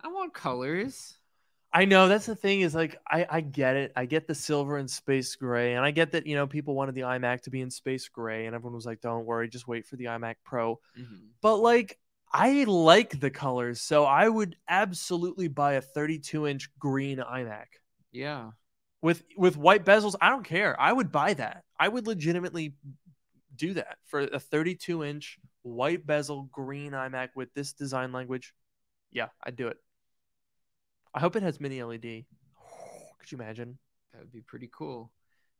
[0.02, 1.17] I want colors.
[1.72, 3.92] I know that's the thing is like I I get it.
[3.94, 6.94] I get the silver and space gray, and I get that you know people wanted
[6.94, 9.86] the iMac to be in space gray, and everyone was like, "Don't worry, just wait
[9.86, 11.38] for the iMac Pro." Mhm.
[11.42, 11.98] but like
[12.32, 17.66] I like the colors, so I would absolutely buy a 32 inch green iMac
[18.10, 18.52] Yeah,
[19.02, 20.14] with with white bezels.
[20.20, 20.78] I don't care.
[20.80, 21.64] I would buy that.
[21.78, 22.74] I would legitimately
[23.56, 28.54] do that for a 32 inch white bezel green iMac with this design language.
[29.10, 29.78] Yeah, I'd do it.
[31.14, 32.24] I hope it has mini LED.
[33.18, 33.78] Could you imagine?
[34.12, 35.12] that would be pretty cool.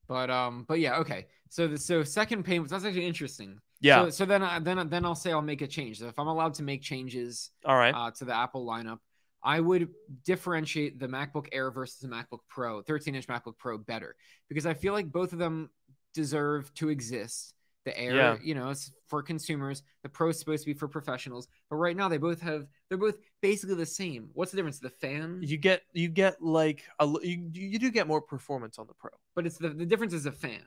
[0.07, 1.27] But um, but yeah, okay.
[1.51, 3.59] So the so second payment that's actually interesting.
[3.81, 4.05] Yeah.
[4.05, 5.99] So, so then I, then then I'll say I'll make a change.
[5.99, 7.95] So if I'm allowed to make changes All right.
[7.95, 8.99] uh, to the Apple lineup,
[9.43, 9.89] I would
[10.25, 14.17] differentiate the MacBook Air versus the MacBook Pro, 13 inch MacBook Pro better
[14.49, 15.71] because I feel like both of them
[16.15, 17.55] deserve to exist.
[17.89, 18.37] The Air, Yeah.
[18.43, 19.83] you know, it's for consumers.
[20.03, 21.49] The Pro is supposed to be for professionals.
[21.71, 24.31] But right now, they both have, they're both basically the same.
[24.35, 24.79] What's the difference?
[24.79, 28.87] The fan, you get you get like a you, you do get more performance on
[28.87, 29.11] the Pro.
[29.35, 30.63] but it's the, the difference is a fan.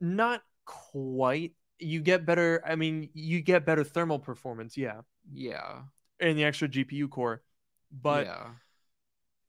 [0.00, 5.00] not quite you get better i mean you get better thermal performance yeah
[5.32, 5.82] Yeah.
[6.20, 7.42] and the extra gpu core
[7.90, 8.46] but yeah.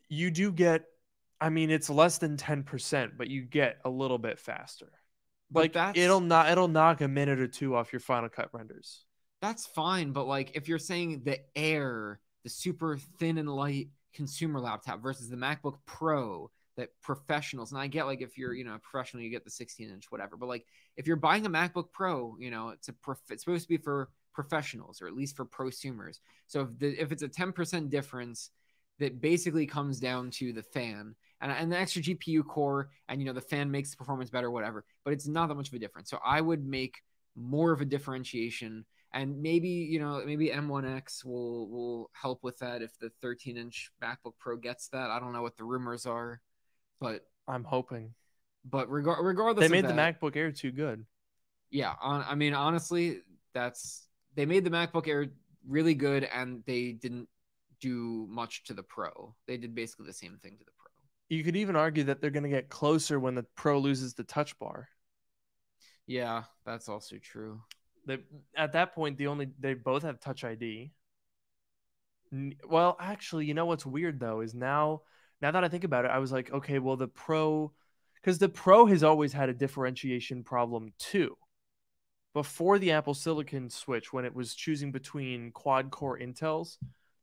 [0.08, 0.86] you do get
[1.42, 4.92] i mean it's less than 10% but you get a little bit faster
[5.52, 8.50] But like that, it'll not it'll knock a minute or two off your final cut
[8.54, 9.06] renders
[9.42, 14.60] That's fine, but like if you're saying the Air, the super thin and light consumer
[14.60, 18.76] laptop versus the MacBook Pro that professionals, and I get like if you're you know
[18.76, 20.66] a professional, you get the 16 inch whatever, but like
[20.98, 23.78] if you're buying a MacBook Pro, you know it's a prof- it's supposed to be
[23.78, 26.20] for professionals or at least for prosumers.
[26.48, 28.52] So if the, if it's a 10% difference,
[29.00, 33.26] that basically comes down to the fan and, and the extra GPU core, and you
[33.26, 34.84] know the fan makes the performance better, whatever.
[35.04, 36.10] But it's not that much of a difference.
[36.10, 37.02] So I would make
[37.36, 42.82] more of a differentiation and maybe you know maybe M1X will will help with that
[42.82, 45.10] if the 13 inch MacBook Pro gets that.
[45.10, 46.42] I don't know what the rumors are,
[47.00, 48.14] but i'm hoping
[48.70, 51.06] but regar- regardless, they made the macbook air too good
[51.72, 53.22] Yeah, on, I mean honestly,
[53.54, 55.28] that's they made the MacBook Air
[55.68, 57.28] really good, and they didn't
[57.82, 59.36] do much to the Pro.
[59.48, 60.72] They did basically the same thing to the.
[61.30, 64.24] You could even argue that they're going to get closer when the Pro loses the
[64.24, 64.90] touch bar.
[66.08, 67.62] Yeah, that's also true.
[68.08, 68.18] They,
[68.58, 70.92] at that point, the only they both have Touch ID.
[72.68, 75.02] Well, actually, you know what's weird though is now
[75.42, 77.72] now that I think about it, I was like, okay, well the Pro,
[78.16, 81.38] because the Pro has always had a differentiation problem too.
[82.34, 86.78] Before the Apple Silicon switch, when it was choosing between quad core Intels,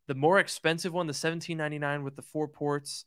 [0.06, 3.04] the more expensive one, the 1799 with the four ports,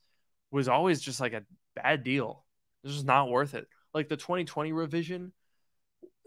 [0.51, 1.43] was always just like a
[1.75, 2.45] bad deal.
[2.83, 3.67] It's just not worth it.
[3.93, 5.33] Like the 2020 revision,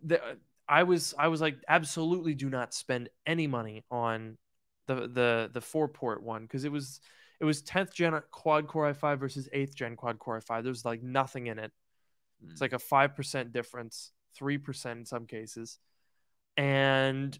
[0.02, 0.20] the
[0.68, 4.36] I was I was like absolutely do not spend any money on
[4.86, 7.00] the the the four port one because it was
[7.40, 11.02] it was 10th gen quad core i5 versus 8th gen quad core i5 there's like
[11.02, 11.72] nothing in it.
[12.50, 15.78] It's like a 5% difference 3% in some cases.
[16.56, 17.38] And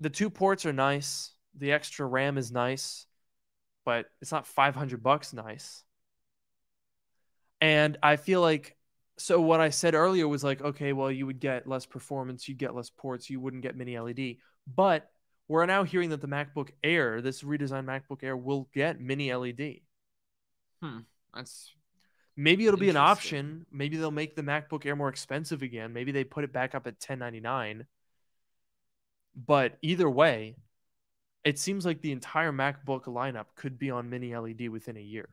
[0.00, 1.34] the two ports are nice.
[1.56, 3.06] The extra ram is nice
[3.84, 5.84] but it's not 500 bucks nice
[7.62, 8.76] and i feel like
[9.16, 12.58] so what i said earlier was like okay well you would get less performance you'd
[12.58, 14.36] get less ports you wouldn't get mini led
[14.66, 15.08] but
[15.48, 19.80] we're now hearing that the macbook air this redesigned macbook air will get mini led
[20.82, 20.98] Hmm.
[21.32, 21.70] That's
[22.36, 23.66] maybe it'll be an option.
[23.70, 25.92] Maybe they'll make the macbook air more expensive again.
[25.92, 27.86] Maybe they put it back up at 1099
[29.34, 30.56] but either way
[31.44, 35.28] it seems like the entire macbook lineup could be on mini led within a year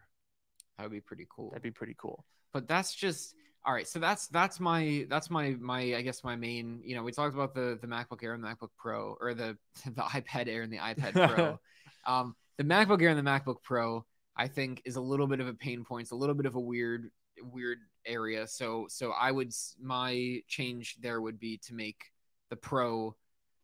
[0.79, 1.49] that would be pretty cool.
[1.49, 2.25] that'd be pretty cool.
[2.53, 6.33] But that's just all right so that's that's my that's my my i guess my
[6.33, 9.33] main you know we talked about the the macbook air and the macbook pro or
[9.33, 11.59] the the ipad air and the ipad pro.
[12.05, 14.05] Um the macbook air and the macbook pro
[14.37, 16.03] i think is a little bit of a pain point.
[16.03, 17.11] It's a little bit of a weird
[17.51, 18.47] weird area.
[18.47, 19.51] So so i would
[19.81, 22.05] my change there would be to make
[22.49, 23.15] the pro.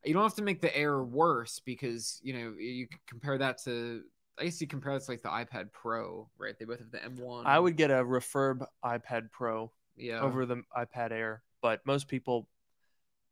[0.04, 3.64] You don't have to make the air worse because you know you can compare that
[3.64, 4.04] to
[4.40, 7.46] i guess you compare to like the ipad pro right they both have the m1
[7.46, 12.48] i would get a refurb ipad pro yeah over the ipad air but most people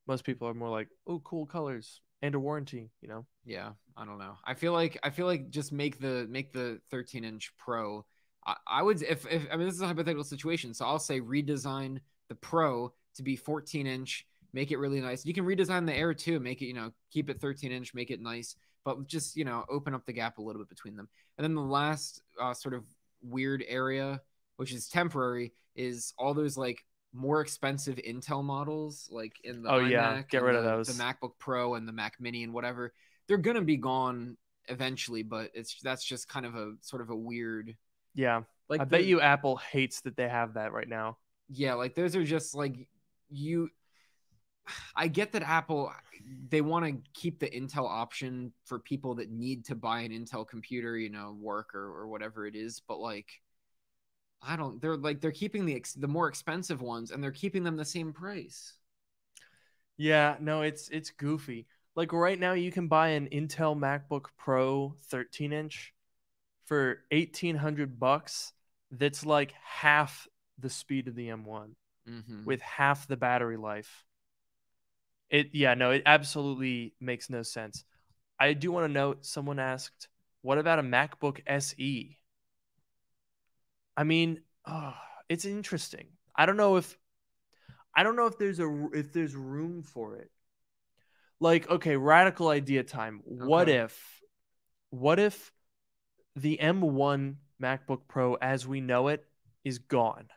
[0.08, 4.06] most people are more like oh cool colors and a warranty you know Yeah, I
[4.06, 4.38] don't know.
[4.46, 8.06] I feel like I feel like just make the make the 13 inch Pro.
[8.46, 11.20] I, I would if if I mean this is a hypothetical situation, so I'll say
[11.20, 12.00] redesign
[12.30, 15.26] the Pro to be 14 inch, make it really nice.
[15.26, 18.10] You can redesign the Air too, make it you know keep it 13 inch, make
[18.12, 21.08] it nice, but just you know open up the gap a little bit between them.
[21.38, 22.84] And then the last uh, sort of
[23.22, 24.22] weird area,
[24.58, 29.80] which is temporary, is all those like more expensive Intel models, like in the Oh,
[29.80, 30.88] yeah, get rid of those.
[30.88, 32.94] the MacBook Pro and the Mac Mini and whatever
[33.28, 37.16] they're gonna be gone eventually, but it's that's just kind of a sort of a
[37.16, 37.76] weird
[38.16, 41.18] yeah like i bet you apple hates that they have that right now
[41.50, 42.88] yeah like those are just like
[43.32, 43.70] you
[44.96, 45.92] I get that Apple
[46.50, 50.48] they want to keep the Intel option for people that need to buy an Intel
[50.48, 53.42] computer, you know, work or, or whatever it is, but like
[54.42, 57.64] I don't they're like they're keeping the ex, the more expensive ones and they're keeping
[57.64, 58.74] them the same price.
[59.98, 61.68] Yeah, no, it's it's goofy.
[61.96, 65.94] Like right now, you can buy an Intel MacBook Pro 13 inch
[66.66, 68.54] for 1800 bucks.
[68.92, 70.28] That's like half
[70.60, 71.76] the speed of the M1
[72.10, 72.44] Mm-hmm.
[72.46, 74.06] with half the battery life.
[75.34, 77.86] It yeah, no, it absolutely makes no sense.
[78.40, 80.08] I do want to note someone asked,
[80.44, 82.20] "What about a MacBook SE?"
[83.98, 84.94] I mean, oh,
[85.28, 86.06] it's interesting.
[86.36, 86.96] I don't know if
[87.96, 90.30] I don't know if there's a if there's room for it.
[91.40, 93.22] Like, okay, radical idea time.
[93.26, 94.22] What if
[94.92, 95.52] what if
[96.36, 99.26] the M1 MacBook Pro as we know it
[99.64, 100.28] is gone?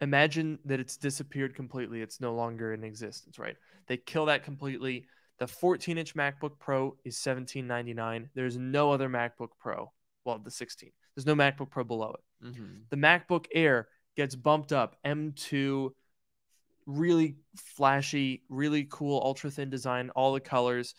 [0.00, 2.02] Imagine that it's disappeared completely.
[2.02, 3.56] It's no longer in existence, right?
[3.86, 5.06] They kill that completely.
[5.38, 8.30] The 14 inch MacBook Pro is 1799.
[8.34, 9.92] There's no other MacBook Pro.
[10.24, 10.90] Well, the 16.
[11.14, 12.46] There's no MacBook Pro below it.
[12.46, 12.64] Mm-hmm.
[12.90, 14.96] The MacBook Air gets bumped up.
[15.04, 15.90] M2,
[16.84, 20.94] really flashy, really cool, ultra thin design, all the colors.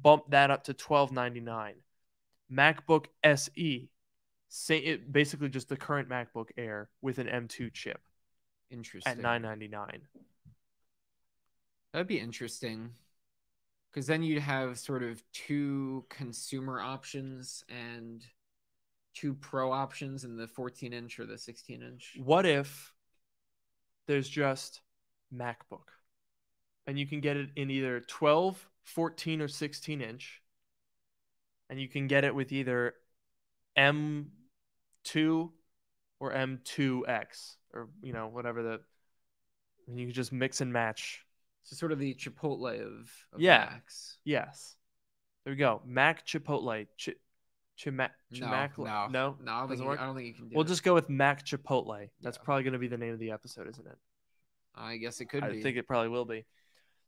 [0.00, 1.74] Bump that up to 1299.
[2.52, 3.88] MacBook SE,
[4.48, 8.00] say it basically just the current MacBook Air with an M2 chip
[8.72, 9.12] Interesting.
[9.12, 10.00] at 999.
[11.92, 12.90] That'd be interesting.
[13.90, 18.24] Because then you'd have sort of two consumer options and
[19.14, 22.16] two pro options in the 14 inch or the 16 inch.
[22.16, 22.94] What if
[24.06, 24.80] there's just
[25.34, 25.90] MacBook
[26.86, 30.42] and you can get it in either 12, 14, or 16 inch,
[31.70, 32.94] and you can get it with either
[33.78, 35.50] M2
[36.20, 38.80] or M2X or, you know, whatever the,
[39.88, 41.24] and you can just mix and match
[41.64, 43.68] So sort of the Chipotle of, of Yeah.
[43.70, 44.18] Macs.
[44.24, 44.76] Yes.
[45.44, 45.82] There we go.
[45.84, 46.86] Mac Chipotle.
[46.96, 47.10] Ch-
[47.80, 48.10] Chimac.
[48.30, 48.46] No,
[48.78, 49.36] no, no.
[49.42, 49.52] no.
[49.52, 50.00] I don't, think doesn't you, work?
[50.00, 50.68] I don't think you can do We'll it.
[50.68, 52.08] just go with Mac Chipotle.
[52.20, 52.44] That's Yeah.
[52.44, 53.98] probably going to be the name of the episode, isn't it?
[54.74, 55.46] I guess it could be.
[55.46, 55.62] I be.
[55.62, 56.44] think it probably will be.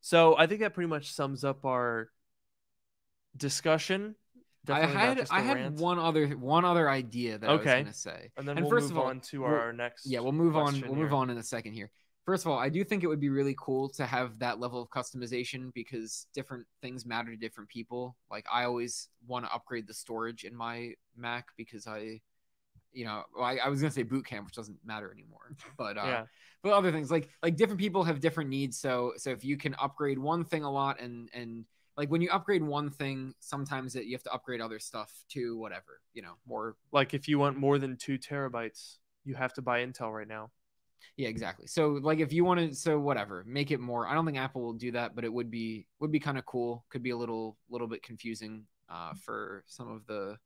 [0.01, 2.11] So I think that pretty much sums up our
[3.37, 4.17] discussion.
[4.69, 5.77] I had I had rant.
[5.77, 8.31] one other one other idea that I was gonna say.
[8.37, 10.07] and then and we'll first move of all, on to our next.
[10.07, 10.81] Yeah, we'll move on.
[10.87, 11.91] We'll move on in a second here.
[12.25, 14.81] First of all, I do think it would be really cool to have that level
[14.81, 18.17] of customization because different things matter to different people.
[18.31, 22.23] Like I always want to upgrade the storage in my Mac because I,
[22.95, 25.55] you know, I, I was gonna say boot camp, which doesn't matter anymore.
[25.77, 26.25] But uh, Yeah.
[26.63, 28.79] but other things like like different people have different needs.
[28.79, 31.67] So so if you can upgrade one thing a lot and and
[31.97, 35.57] like when you upgrade one thing, sometimes it, you have to upgrade other stuff too.
[35.59, 39.63] Whatever, you know, more Like if you want more than two terabytes, you have to
[39.63, 40.51] buy Intel right now.
[41.17, 41.67] Yeah, exactly.
[41.67, 44.63] So like if you want to so whatever, make it more I don't think Apple
[44.63, 46.85] will do that, but it would be would be kind of cool.
[46.89, 50.37] Could be a little little bit confusing uh for some of the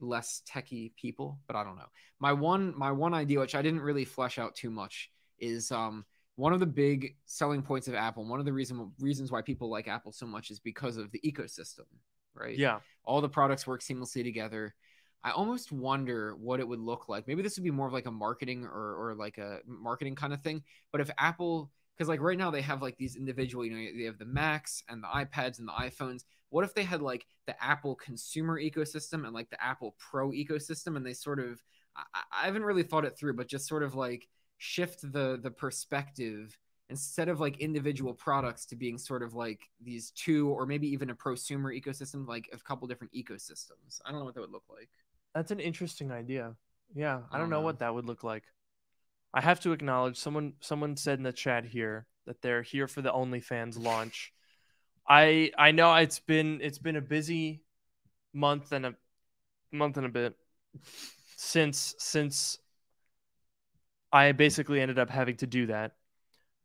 [0.00, 1.88] less techie people, but I don't know.
[2.20, 6.04] My one my one idea which I didn't really flesh out too much is um
[6.38, 9.68] one of the big selling points of Apple, one of the reason reasons why people
[9.68, 11.86] like Apple so much is because of the ecosystem,
[12.32, 12.56] right?
[12.56, 12.78] Yeah.
[13.02, 14.76] all the products work seamlessly together.
[15.24, 17.26] I almost wonder what it would look like.
[17.26, 20.32] Maybe this would be more of like a marketing or, or like a marketing kind
[20.32, 20.62] of thing.
[20.92, 24.04] But if Apple, because like right now they have like these individual, you know, they
[24.04, 26.22] have the Macs and the iPads and the iPhones.
[26.50, 30.96] What if they had like the Apple consumer ecosystem and like the Apple Pro ecosystem,
[30.96, 31.60] and they sort of,
[31.96, 34.28] I, I haven't really thought it through, but just sort of like
[34.58, 36.58] shift the the perspective
[36.90, 41.10] instead of like individual products to being sort of like these two or maybe even
[41.10, 44.64] a prosumer ecosystem like a couple different ecosystems i don't know what that would look
[44.70, 44.88] like
[45.34, 46.56] That's an interesting idea.
[46.94, 47.60] Yeah, I I don't know know.
[47.60, 48.44] what that would look like.
[49.34, 53.02] I have to acknowledge someone someone said in the chat here that they're here for
[53.02, 54.32] the OnlyFans launch.
[55.08, 57.62] I I know it's been it's been a busy
[58.34, 58.96] month and a
[59.72, 60.36] month and a bit
[61.36, 62.58] since since
[64.12, 65.92] I basically ended up having to do that.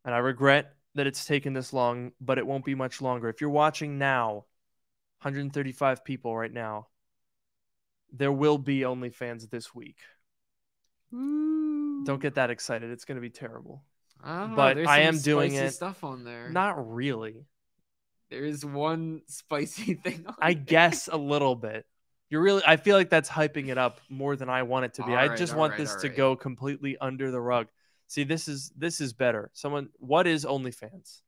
[0.05, 3.29] And I regret that it's taken this long, but it won't be much longer.
[3.29, 4.45] If you're watching now,
[5.21, 6.87] 135 people right now,
[8.11, 9.97] there will be OnlyFans this week.
[11.11, 12.91] Don't get that excited.
[12.91, 13.83] It's going to be terrible.
[14.23, 17.45] I but I am doing it- stuff on there Not really.
[18.29, 21.85] there is one spicy thing on I guess a little bit.
[22.29, 25.03] You're really I feel like that's hyping it up more than I want it to
[25.03, 25.13] be.
[25.13, 26.17] I just want alright, this to alright.
[26.17, 27.67] go completely under the rug.
[28.07, 29.51] See, this is this is better.
[29.53, 31.21] Someone what is OnlyFans?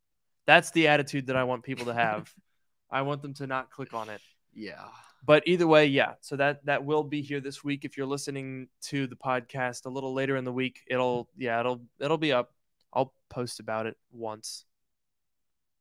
[0.47, 2.33] That's the attitude that I want people to have.
[2.91, 4.21] I want them to not click on it.
[4.53, 4.85] yeah
[5.25, 6.13] But either way, yeah.
[6.21, 7.85] So that that will be here this week.
[7.85, 11.81] If you're listening to the podcast a little later in the week, it'll yeah, it'll
[11.99, 12.53] it'll be up.
[12.93, 14.65] I'll post about it once.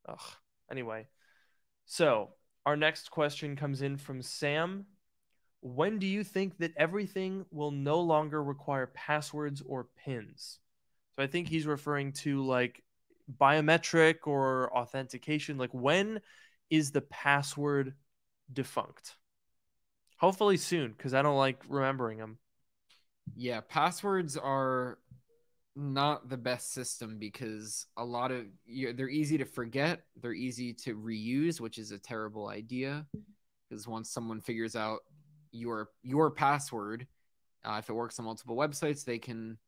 [0.08, 0.18] Ugh.
[0.70, 1.06] Anyway,
[1.86, 2.30] so
[2.66, 4.86] our next question comes in from Sam.
[5.64, 10.60] When do you think that everything will no longer require passwords or pins?
[11.16, 12.84] So I think he's referring to like
[13.40, 15.58] biometric or authentication.
[15.58, 16.20] Like when
[16.70, 17.94] is the password
[18.52, 19.16] defunct?
[20.16, 22.38] Hopefully soon, because I don't like remembering them.
[23.36, 24.98] yeah passwords are
[25.76, 30.72] not the best system because a lot of you they're easy to forget they're easy
[30.72, 33.06] to reuse which is a terrible idea
[33.68, 35.00] because once someone figures out
[35.54, 37.06] your your password
[37.64, 39.58] uh, if it works on multiple websites they can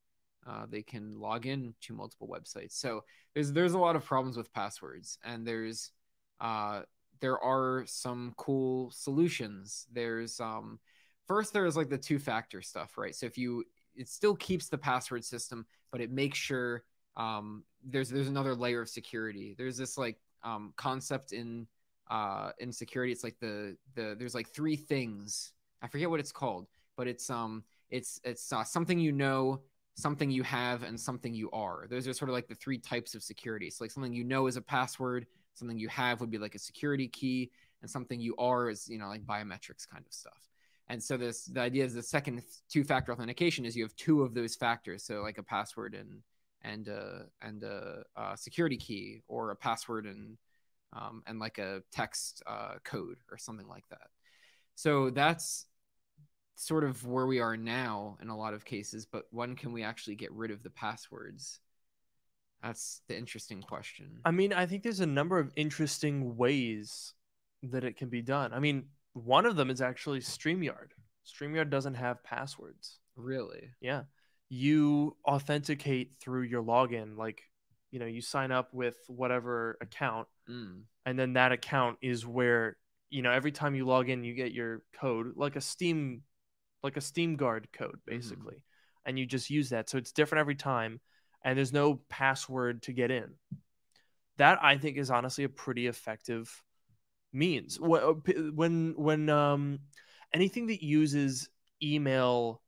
[0.47, 3.03] uh, they can log in to multiple websites so
[3.34, 5.93] there's there's a lot of problems with passwords and there's
[6.41, 6.82] uh,
[7.20, 10.78] there are some cool solutions there's um
[11.26, 13.64] first there's like the two factor stuff right so if you
[13.95, 16.84] it still keeps the password system but it makes sure
[17.16, 19.55] um, there's there's another layer of security.
[19.57, 21.66] There's this like um, concept in
[22.11, 23.12] uh, in security.
[23.12, 25.53] It's like the the there's like three things.
[25.87, 26.66] I forget what it's called,
[26.97, 29.61] but it's um it's it's uh, something you know,
[29.95, 31.87] something you have, and something you are.
[31.89, 33.70] Those are sort of like the three types of security.
[33.70, 36.59] So like something you know is a password, something you have would be like a
[36.59, 40.49] security key, and something you are is you know like biometrics kind of stuff.
[40.89, 44.34] And so this the idea is the second two-factor authentication is you have two of
[44.34, 46.20] those factors, so like a password and
[46.62, 50.37] and uh, and a, uh security key or a password and
[50.93, 54.09] um, and like a text uh, code or something like that.
[54.74, 55.66] So that's
[56.57, 59.07] sort of where we are now in a lot of cases.
[59.07, 61.61] But when can we actually get rid of the passwords?
[62.63, 64.19] That's the interesting question.
[64.25, 67.13] I mean, I think there's a number of interesting ways
[67.63, 68.53] that it can be done.
[68.53, 70.91] I mean, one of them is actually StreamYard.
[71.27, 72.99] StreamYard doesn't have passwords.
[73.15, 73.71] Really?
[73.81, 74.03] Yeah.
[74.49, 77.17] You authenticate through your login.
[77.17, 77.43] Like
[77.93, 80.83] you know you sign up with whatever account Mm.
[81.05, 82.77] and then that account is where
[83.11, 86.23] you know every time you log in you get your code like a steam
[86.83, 88.62] like a steam guard code basically
[89.05, 89.89] and you just use that.
[89.89, 91.01] So it's different every time
[91.43, 93.35] and there's no password to get in.
[94.39, 96.62] That i think is honestly a pretty effective
[97.33, 97.77] means.
[97.77, 98.14] Wh-
[98.55, 99.81] when when um
[100.33, 101.49] anything that uses
[101.83, 102.62] email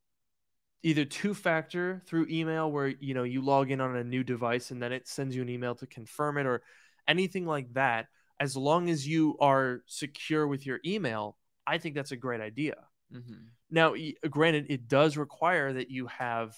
[0.82, 4.70] either two factor through email where you know you log in on a new device
[4.70, 6.62] and then it sends you an email to confirm it or
[7.08, 8.06] anything like that
[8.40, 11.36] as long as you are secure with your email
[11.66, 12.76] i think that's a great idea
[13.12, 13.94] hmm now
[14.30, 16.56] granted it does require that you have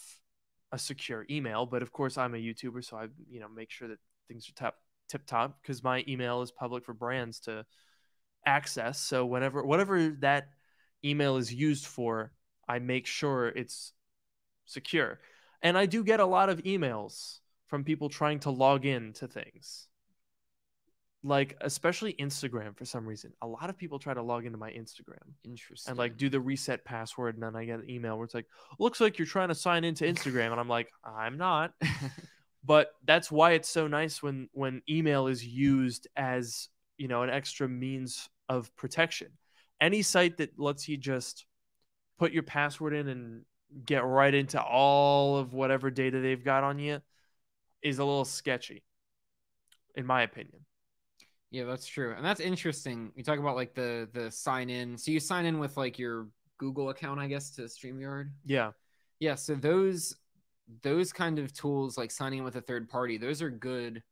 [0.72, 3.88] a secure email but of course i'm a youtuber so i you know make sure
[3.88, 3.98] that
[4.28, 4.76] things are top
[5.08, 7.66] tip top because my email is public for brands to
[8.46, 9.00] access.
[9.00, 10.48] So whenever whatever that
[11.04, 12.32] email is used for
[12.68, 13.92] i make sure it's
[14.66, 15.18] secure.
[15.62, 19.28] And i do get a lot of emails from people trying to log in to
[19.28, 19.88] things
[21.22, 24.70] like especially instagram for some reason a lot of people try to log into my
[24.70, 25.90] instagram Interesting.
[25.90, 28.46] and like do the reset password and then i get an email where it's like
[28.78, 31.74] looks like you're trying to sign into instagram and i'm like i'm not.
[32.64, 36.68] But that's why it's so nice when when email is used as
[36.98, 39.28] you know an extra means of protection.
[39.80, 41.46] Any site that lets you just
[42.18, 43.44] put your password in and
[43.86, 47.00] get right into all of whatever data they've got on you
[47.82, 48.82] is a little sketchy
[49.94, 50.60] in my opinion
[51.50, 52.14] Yeah, that's true.
[52.16, 53.12] And that's interesting.
[53.16, 54.96] You talk about like the the sign in.
[54.96, 56.28] So you sign in with like your
[56.58, 58.30] Google account, I guess, to StreamYard.
[58.44, 58.70] yeah
[59.18, 60.14] Yeah, so those
[60.82, 64.02] those kind of tools like signing in with a third party, those are good.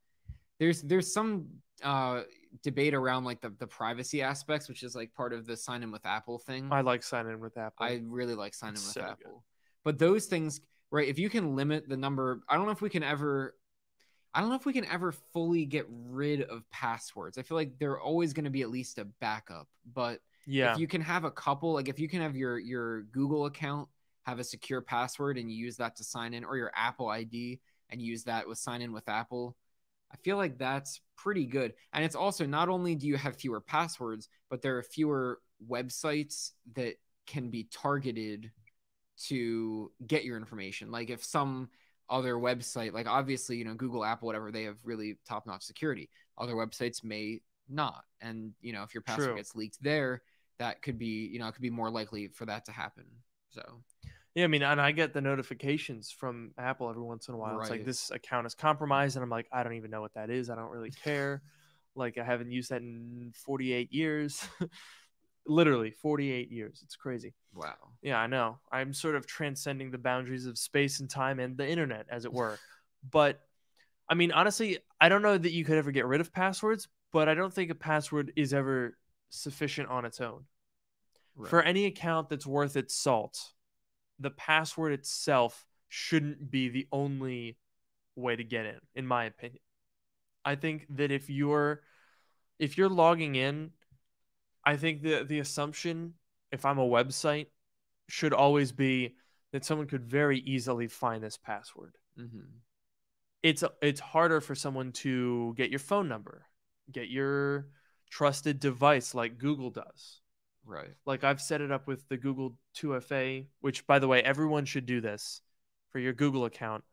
[0.58, 1.46] There's there's some
[1.84, 2.22] uh
[2.64, 5.92] debate around like the, the privacy aspects, which is like part of the sign in
[5.92, 6.68] with Apple thing.
[6.72, 9.10] i like signing in with apple I really like signing with So good.
[9.10, 9.44] Apple.
[9.84, 10.60] But those things,
[10.90, 11.06] right?
[11.06, 13.54] If you can limit the number, I don't know if we can ever.
[14.38, 17.38] I don't know if we can ever fully get rid of passwords.
[17.38, 19.66] I feel like they're always going to be at least a backup.
[19.92, 23.02] But yeah if you can have a couple, like if you can have your your
[23.02, 23.88] Google account
[24.26, 27.58] have a secure password and you use that to sign in, or your Apple ID
[27.90, 29.56] and use that with sign in with Apple,
[30.12, 31.74] I feel like that's pretty good.
[31.92, 36.52] And it's also not only do you have fewer passwords, but there are fewer websites
[36.76, 36.94] that
[37.26, 38.52] can be targeted
[39.24, 40.92] to get your information.
[40.92, 41.70] Like if some
[42.10, 46.08] other website, like obviously, you know, Google, Apple, whatever, they have really top notch security.
[46.36, 48.04] Other websites may not.
[48.20, 49.36] And, you know, if your password True.
[49.36, 50.22] gets leaked there,
[50.58, 53.04] that could be, you know, it could be more likely for that to happen.
[53.50, 53.62] So,
[54.34, 57.60] Yeah, I mean, and I get the notifications from Apple every once in a while.
[57.60, 60.30] It's like this account is compromised, and I'm like, I don't even know what that
[60.30, 60.50] is.
[60.50, 61.42] I don't really care.
[61.94, 64.46] like I haven't used that in 48 years.
[65.48, 66.80] Literally 48 years.
[66.84, 67.34] It's crazy.
[67.54, 67.74] wow.
[68.02, 68.58] Yeah, I know.
[68.70, 72.32] I'm sort of transcending the boundaries of space and time and the internet, as it
[72.32, 72.58] were.
[73.10, 73.40] but
[74.08, 77.28] I mean, honestly, I don't know that you could ever get rid of passwords, but
[77.28, 78.96] I don't think a password is ever
[79.30, 80.44] sufficient on its own
[81.46, 83.38] for any account that's worth its salt,
[84.18, 87.56] the password itself shouldn't be the only
[88.16, 89.60] way to get in, in my opinion.
[90.44, 91.82] I think that if you're
[92.58, 93.70] if you're logging in,
[94.64, 96.14] I think the the assumption,
[96.52, 97.46] if I'm a website,
[98.08, 99.16] should always be
[99.52, 101.96] that someone could very easily find this password.
[102.16, 102.40] hmm
[103.42, 106.46] It's it's harder for someone to get your phone number,
[106.90, 107.68] get your
[108.10, 110.20] trusted device like Google does
[110.64, 110.94] Right.
[111.06, 114.86] like I've set it up with the Google 2FA, which by the way, everyone should
[114.86, 115.40] do this
[115.90, 116.84] for your Google account.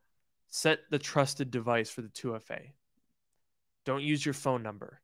[0.47, 2.73] Set the trusted device for the 2FA.
[3.85, 5.01] Don't use your phone number.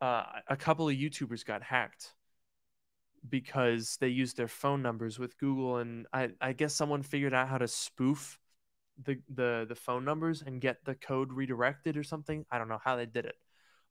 [0.00, 2.14] Uh, a couple of YouTubers got hacked
[3.28, 7.48] because they used their phone numbers with Google, and I, I guess someone figured out
[7.48, 8.38] how to spoof
[9.04, 12.44] the, the the phone numbers and get the code redirected or something.
[12.50, 13.36] I don't know how they did it,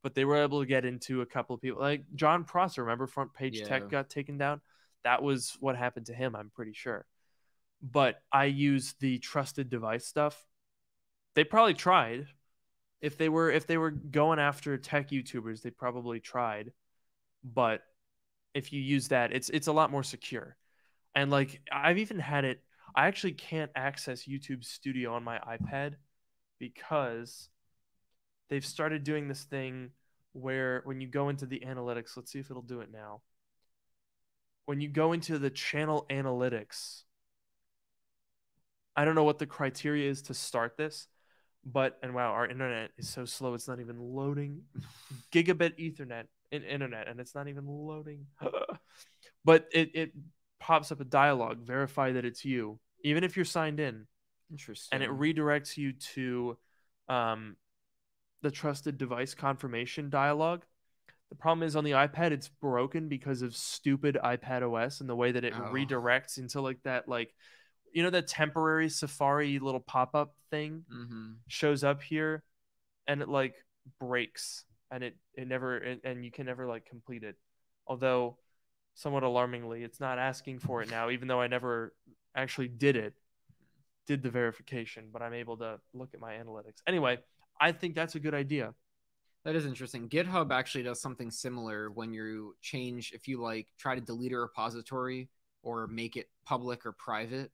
[0.04, 2.84] but they were able to get into a couple of people like Jon Prosser.
[2.84, 3.66] Remember, Front Page Yeah.
[3.66, 4.62] Tech got taken down.
[5.04, 6.36] That was what happened to him.
[6.36, 7.06] I'm pretty sure.
[7.82, 10.46] But I use the trusted device stuff.
[11.36, 12.28] They probably tried.
[13.02, 16.72] If they were if they were going after tech YouTubers, they probably tried.
[17.44, 17.82] But
[18.54, 20.58] if you use that, it's it's a lot more secure.
[21.16, 22.62] And like I've even had it
[22.96, 25.96] I actually can't access YouTube Studio on my iPad
[26.60, 27.50] because
[28.50, 29.92] they've started doing this thing
[30.34, 33.22] where when you go into the analytics, let's see if it'll do it now.
[34.66, 37.04] When you go into the channel analytics,
[38.96, 41.08] I don't know what the criteria is to start this,
[41.66, 44.62] but and wow, our internet is so slow it's not even loading.
[45.32, 48.26] Gigabit Ethernet in internet and it's not even loading.
[49.46, 50.12] but it, it
[50.60, 54.06] pops up a dialogue, verify that it's you, even if you're signed in
[54.52, 54.96] Interesting.
[55.02, 56.58] and it redirects you to
[57.08, 57.56] um,
[58.42, 60.62] the trusted device confirmation dialog.
[61.30, 65.16] The problem is on the iPad, it's broken because of stupid iPad OS and the
[65.16, 65.72] way that it Oh.
[65.72, 67.34] redirects into like that, like,
[67.94, 71.34] you know, that temporary Safari little pop up thing Mm-hmm.
[71.48, 72.44] shows up here
[73.08, 73.56] and it like
[74.00, 77.36] breaks and it, it never, and, and you can never like complete it.
[77.88, 78.38] Although,
[78.96, 81.94] somewhat alarmingly, it's not asking for it now, even though I never
[82.36, 83.14] actually did it,
[84.08, 86.82] did the verification, but I'm able to look at my analytics.
[86.88, 87.20] Anyway,
[87.62, 88.74] I think that's a good idea.
[89.46, 90.10] That is interesting.
[90.10, 94.38] GitHub actually does something similar when you change, if you like try to delete a
[94.38, 95.30] repository
[95.64, 97.52] or make it public or private,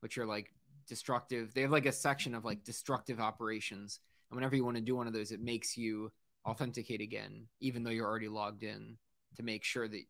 [0.00, 0.52] which are like
[0.86, 1.54] destructive.
[1.54, 4.00] They have like a section of like destructive operations.
[4.30, 6.12] And whenever you want to do one of those, it makes you
[6.46, 8.96] authenticate again, even though you're already logged in
[9.36, 10.02] to make sure that,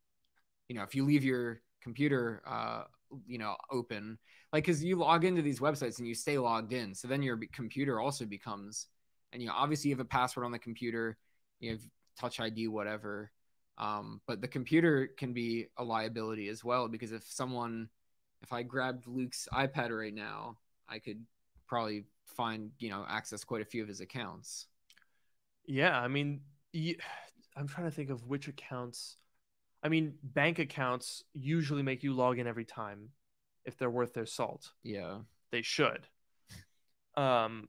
[0.69, 2.85] you know, if you leave your computer, uh,
[3.27, 4.19] you know, open,
[4.53, 6.95] like, cause you log into these websites and you stay logged in.
[6.95, 8.87] So then your computer also becomes
[9.33, 11.17] and you know obviously you have a password on the computer
[11.61, 11.81] you have
[12.19, 13.31] touch id whatever
[13.79, 17.89] um, but the computer can be a liability as well because if someone
[18.43, 20.57] if i grabbed luke's ipad right now
[20.89, 21.23] i could
[21.67, 24.67] probably find you know access quite a few of his accounts
[25.67, 26.41] Yeah, I mean,
[27.57, 29.17] I'm trying to think of which accounts.
[29.83, 33.11] I mean, bank accounts usually make you log in every time
[33.65, 34.73] if they're worth their salt.
[34.83, 35.19] yeah
[35.51, 36.07] They should.
[37.17, 37.69] Um,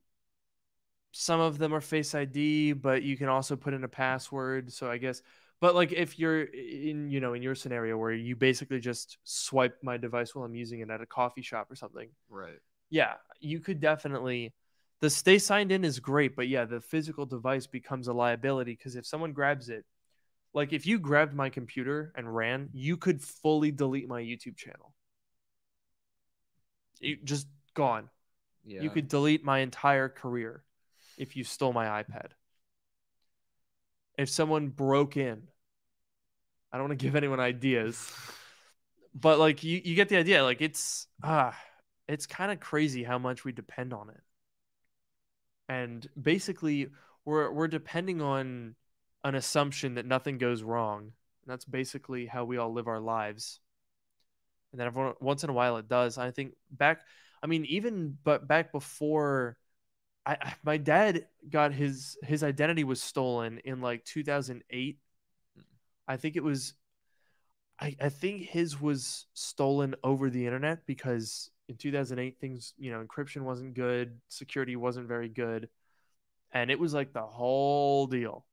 [1.11, 4.71] some of them are Face ID, but you can also put in a password.
[4.71, 5.21] So I guess,
[5.61, 9.77] but like if you're in, you know, in your scenario where you basically just swipe
[9.83, 12.59] my device while I'm using it at a coffee shop or something, right
[12.91, 14.53] yeah, you could definitely.
[14.99, 18.95] The stay signed in is great, but yeah, the physical device becomes a liability because
[18.95, 19.85] if someone grabs it,
[20.53, 24.93] like if you grabbed my computer and ran, you could fully delete my YouTube channel.
[26.99, 28.09] You just gone.
[28.65, 30.63] yeah You could delete my entire career
[31.17, 32.27] if you stole my iPad.
[34.17, 35.47] If someone broke in,
[36.71, 38.11] I don't want to give anyone ideas,
[39.13, 40.43] but like you, you get the idea.
[40.43, 41.57] Like it's ah,
[42.07, 44.21] it's kind of crazy how much we depend on it,
[45.69, 46.87] and basically
[47.25, 48.75] we're we're depending on
[49.23, 51.01] an assumption that nothing goes wrong.
[51.01, 53.59] And that's basically how we all live our lives.
[54.71, 56.17] And then every once in a while it does.
[56.17, 57.01] I think back
[57.43, 59.57] I mean, even but back before,
[60.25, 64.99] I- my dad got his his identity was stolen in like 2008.
[66.11, 66.73] I think it was.
[67.79, 73.01] I I think his was stolen over the internet because in 2008 things you know
[73.01, 75.69] encryption wasn't good, security wasn't very good,
[76.51, 78.45] and it was like the whole deal,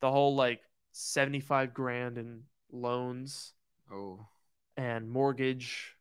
[0.00, 0.60] the whole like
[0.90, 2.42] 75 grand in
[2.72, 3.52] loans
[3.92, 4.26] oh
[4.76, 5.94] and mortgage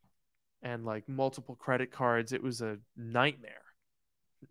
[0.63, 2.33] and like multiple credit cards.
[2.33, 3.61] It was a nightmare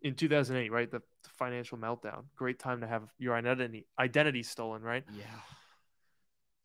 [0.00, 0.88] in 2008, right?
[0.88, 2.26] The, the financial meltdown.
[2.36, 5.02] Great time to have your identity identity stolen, right?
[5.18, 5.24] yeah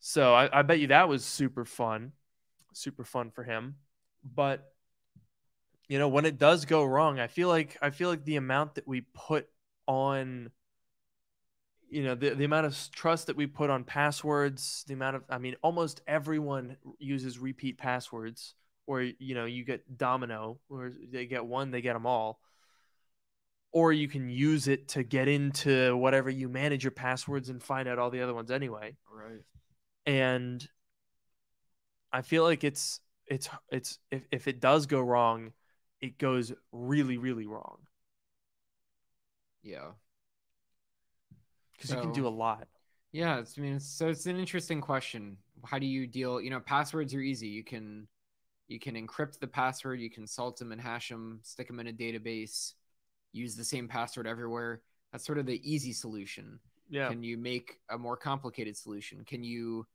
[0.00, 2.12] So I, I bet you that was super fun,
[2.72, 3.76] super fun for him.
[4.24, 4.72] But
[5.88, 8.74] you know, when it does go wrong, I feel like I feel like the amount
[8.74, 9.48] that we put
[9.86, 10.50] on
[11.88, 15.24] you know the, the amount of trust that we put on passwords the amount of
[15.28, 18.54] i mean almost everyone uses repeat passwords
[18.90, 22.40] or you know you get domino where they get one they get them all.
[23.72, 27.88] Or you can use it to get into whatever you manage your passwords and find
[27.88, 28.96] out all the other ones anyway.
[29.08, 29.42] Right
[30.06, 30.68] and
[32.12, 35.52] i feel like it's it's it's if, if it does go wrong
[36.00, 37.78] it goes really really wrong
[39.62, 39.90] yeah
[41.72, 42.68] because you can do a lot
[43.12, 45.36] Yeah, it's, I mean, it's, so it's an interesting question.
[45.64, 46.40] How do you deal?
[46.40, 47.48] You know, passwords are easy.
[47.48, 48.06] You can
[48.68, 51.88] you can encrypt the password, you can salt them and hash them, stick them in
[51.88, 52.74] a database,
[53.32, 54.82] use the same password everywhere.
[55.12, 56.60] That's sort of the easy solution.
[56.90, 59.24] Yeah Can you make a more complicated solution?
[59.24, 59.86] Can you?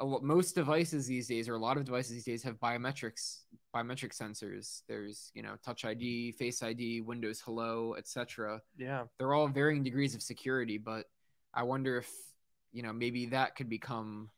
[0.00, 4.82] Most devices these days, or a lot of devices these days, have biometrics, biometric sensors.
[4.88, 10.14] There's you know Touch ID, Face ID, Windows Hello, etc yeah they're all varying degrees
[10.14, 11.06] of security, but
[11.52, 12.10] I wonder if
[12.72, 14.30] you know maybe that could become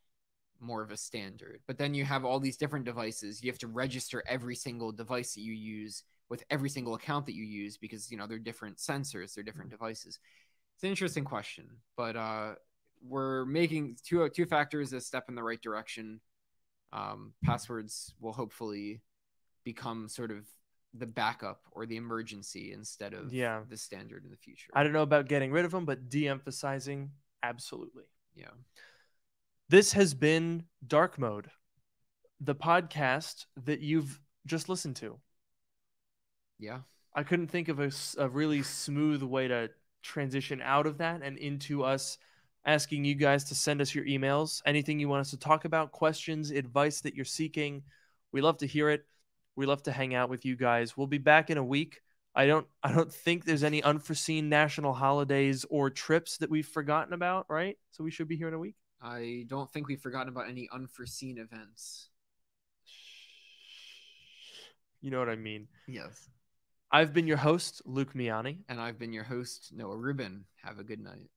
[0.60, 1.60] more of a standard.
[1.66, 3.42] But then you have all these different devices.
[3.42, 7.34] You have to register every single device that you use with every single account that
[7.34, 9.82] you use because you know they're different sensors, they're different mm-hmm.
[9.82, 10.18] devices.
[10.76, 12.54] It's an interesting question, but uh,
[13.02, 16.20] we're making two two factors a step in the right direction.
[16.92, 19.00] Um, passwords will hopefully
[19.64, 20.46] become sort of
[20.94, 23.62] the backup or the emergency instead of Yeah.
[23.68, 24.70] the standard in the future.
[24.74, 27.10] I don't know about getting rid of them, but de-emphasizing
[27.42, 28.04] absolutely.
[28.34, 28.50] yeah.
[29.68, 31.50] This has been Dark Mode,
[32.40, 35.18] the podcast that you've just listened to.
[36.58, 36.80] Yeah.
[37.14, 39.70] I couldn't think of a, a really smooth way to
[40.06, 42.18] transition out of that and into us
[42.64, 44.60] asking you guys to send us your emails.
[44.66, 47.82] Anything you want us to talk about, questions, advice that you're seeking.
[48.32, 49.06] We love to hear it.
[49.54, 50.96] We love to hang out with you guys.
[50.96, 52.02] We'll be back in a week.
[52.34, 57.14] I don't I don't think there's any unforeseen national holidays or trips that we've forgotten
[57.14, 57.78] about, right?
[57.92, 58.74] So we should be here in a week.
[59.00, 62.10] I don't think we've forgotten about any unforeseen events.
[65.00, 65.68] You know what I mean.
[65.86, 66.28] Yes.
[66.96, 68.60] I've been your host, Luke Miani.
[68.70, 70.46] And I've been your host, Noah Rubin.
[70.64, 71.28] Have a good night.